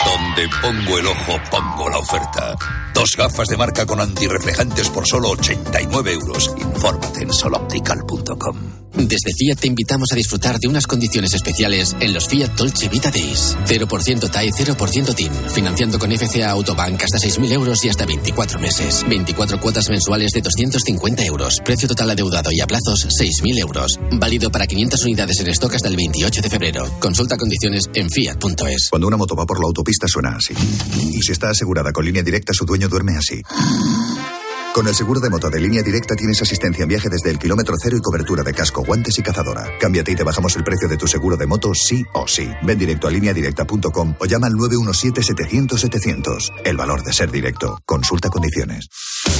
Donde 0.05 0.49
pongo 0.61 0.99
el 0.99 1.07
ojo, 1.07 1.39
pongo 1.49 1.89
la 1.89 1.97
oferta. 1.99 2.55
Dos 2.95 3.17
gafas 3.17 3.49
de 3.49 3.57
marca 3.57 3.85
con 3.85 3.99
antirreflejantes 3.99 4.89
por 4.89 5.05
solo 5.05 5.31
89 5.31 6.13
euros. 6.13 6.55
Infórmate 6.57 7.23
en 7.23 7.33
soloptical.com. 7.33 8.85
Desde 8.95 9.33
Fiat 9.33 9.59
te 9.59 9.67
invitamos 9.67 10.07
a 10.13 10.15
disfrutar 10.15 10.57
de 10.57 10.69
unas 10.69 10.87
condiciones 10.87 11.33
especiales 11.33 11.93
en 11.99 12.13
los 12.13 12.29
Fiat 12.29 12.51
Dolce 12.55 12.87
Vita 12.87 13.11
Days. 13.11 13.57
0% 13.67 14.31
TAE, 14.31 14.51
0% 14.51 15.15
TIN. 15.15 15.31
Financiando 15.53 15.99
con 15.99 16.11
FCA 16.11 16.51
Autobank 16.51 17.03
hasta 17.03 17.17
6.000 17.17 17.51
euros 17.51 17.83
y 17.83 17.89
hasta 17.89 18.05
24 18.05 18.57
meses. 18.57 19.05
24 19.07 19.59
cuotas 19.59 19.89
mensuales 19.89 20.31
de 20.31 20.41
250 20.41 21.25
euros. 21.25 21.59
Precio 21.65 21.89
total 21.89 22.11
adeudado 22.11 22.49
y 22.53 22.61
a 22.61 22.67
plazos 22.67 23.05
6.000 23.19 23.59
euros. 23.59 23.99
Válido 24.13 24.49
para 24.49 24.65
500 24.65 25.03
unidades 25.03 25.41
en 25.41 25.47
stock 25.47 25.75
hasta 25.75 25.89
el 25.89 25.97
28 25.97 26.41
de 26.41 26.49
febrero. 26.49 26.89
Consulta 26.99 27.35
condiciones 27.35 27.89
en 27.93 28.09
fiat.es. 28.09 28.87
Cuando 28.89 29.07
una 29.07 29.17
moto 29.17 29.35
va 29.35 29.45
por 29.45 29.59
la 29.59 29.67
autopista 29.67 30.07
suena 30.07 30.37
así. 30.37 30.53
Y 31.11 31.21
si 31.21 31.33
está 31.33 31.49
asegurada 31.49 31.91
con 31.91 32.05
línea 32.05 32.23
directa, 32.23 32.53
su 32.53 32.63
dueño 32.63 32.84
duerme 32.87 33.17
así. 33.17 33.41
Con 34.75 34.87
el 34.89 34.93
seguro 34.93 35.21
de 35.21 35.29
moto 35.29 35.49
de 35.49 35.61
línea 35.61 35.81
directa 35.81 36.15
tienes 36.17 36.41
asistencia 36.41 36.83
en 36.83 36.89
viaje 36.89 37.07
desde 37.07 37.29
el 37.29 37.39
kilómetro 37.39 37.75
cero 37.81 37.95
y 37.95 38.01
cobertura 38.01 38.43
de 38.43 38.53
casco, 38.53 38.83
guantes 38.83 39.17
y 39.17 39.23
cazadora. 39.23 39.71
Cámbiate 39.79 40.11
y 40.11 40.15
te 40.15 40.25
bajamos 40.25 40.53
el 40.57 40.65
precio 40.65 40.89
de 40.89 40.97
tu 40.97 41.07
seguro 41.07 41.37
de 41.37 41.45
moto 41.45 41.73
sí 41.73 42.03
o 42.13 42.27
sí. 42.27 42.51
Ven 42.61 42.77
directo 42.77 43.07
a 43.07 43.11
lineadirecta.com 43.11 44.15
o 44.19 44.25
llama 44.25 44.47
al 44.47 44.53
917-700-700. 44.55 46.51
El 46.65 46.75
valor 46.75 47.03
de 47.03 47.13
ser 47.13 47.31
directo. 47.31 47.79
Consulta 47.85 48.29
condiciones. 48.29 48.89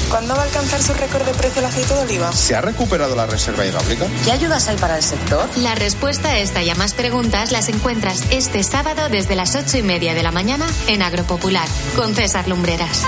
¿Cuándo 0.10 0.36
va 0.36 0.44
a 0.44 0.46
alcanzar 0.46 0.82
su 0.82 0.94
récord 0.94 1.26
de 1.26 1.34
precio 1.34 1.60
el 1.60 1.66
aceite 1.66 1.96
de 1.96 2.00
oliva? 2.00 2.32
¿Se 2.32 2.56
ha 2.56 2.62
recuperado 2.62 3.14
la 3.14 3.26
reserva 3.26 3.66
hidráulica? 3.66 4.08
¿Qué 4.24 4.32
ayudas 4.32 4.70
hay 4.70 4.78
para 4.78 4.96
el 4.96 5.04
sector? 5.04 5.50
La 5.58 5.76
respuesta 5.76 6.30
a 6.30 6.40
esta 6.40 6.64
y 6.64 6.70
a 6.70 6.76
más 6.76 6.94
preguntas 6.94 7.52
las 7.52 7.68
encuentras 7.68 8.24
este 8.32 8.64
sábado 8.64 9.10
desde 9.10 9.36
las 9.36 9.54
ocho 9.56 9.78
y 9.78 9.84
media 9.84 10.14
de 10.14 10.24
la 10.24 10.32
mañana 10.32 10.66
en 10.88 11.02
Agropopular 11.02 11.68
con 11.98 12.16
César 12.16 12.48
Lumbreras. 12.48 13.04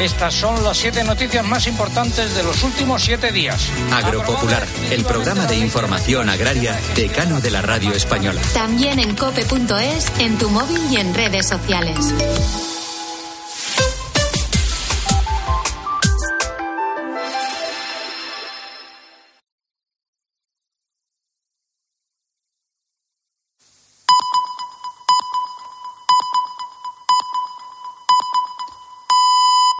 Estas 0.00 0.32
son 0.32 0.64
las 0.64 0.78
siete 0.78 1.04
noticias 1.04 1.44
más 1.44 1.66
importantes 1.66 2.34
de 2.34 2.42
los 2.42 2.62
últimos 2.64 3.04
siete 3.04 3.32
días. 3.32 3.68
Agropopular, 3.92 4.66
el 4.90 5.04
programa 5.04 5.44
de 5.44 5.58
información 5.58 6.30
agraria 6.30 6.80
decano 6.94 7.42
de 7.42 7.50
la 7.50 7.60
radio 7.60 7.92
española. 7.92 8.40
También 8.54 8.98
en 8.98 9.14
cope.es, 9.14 10.10
en 10.18 10.38
tu 10.38 10.48
móvil 10.48 10.80
y 10.90 10.96
en 10.96 11.12
redes 11.12 11.48
sociales. 11.48 12.14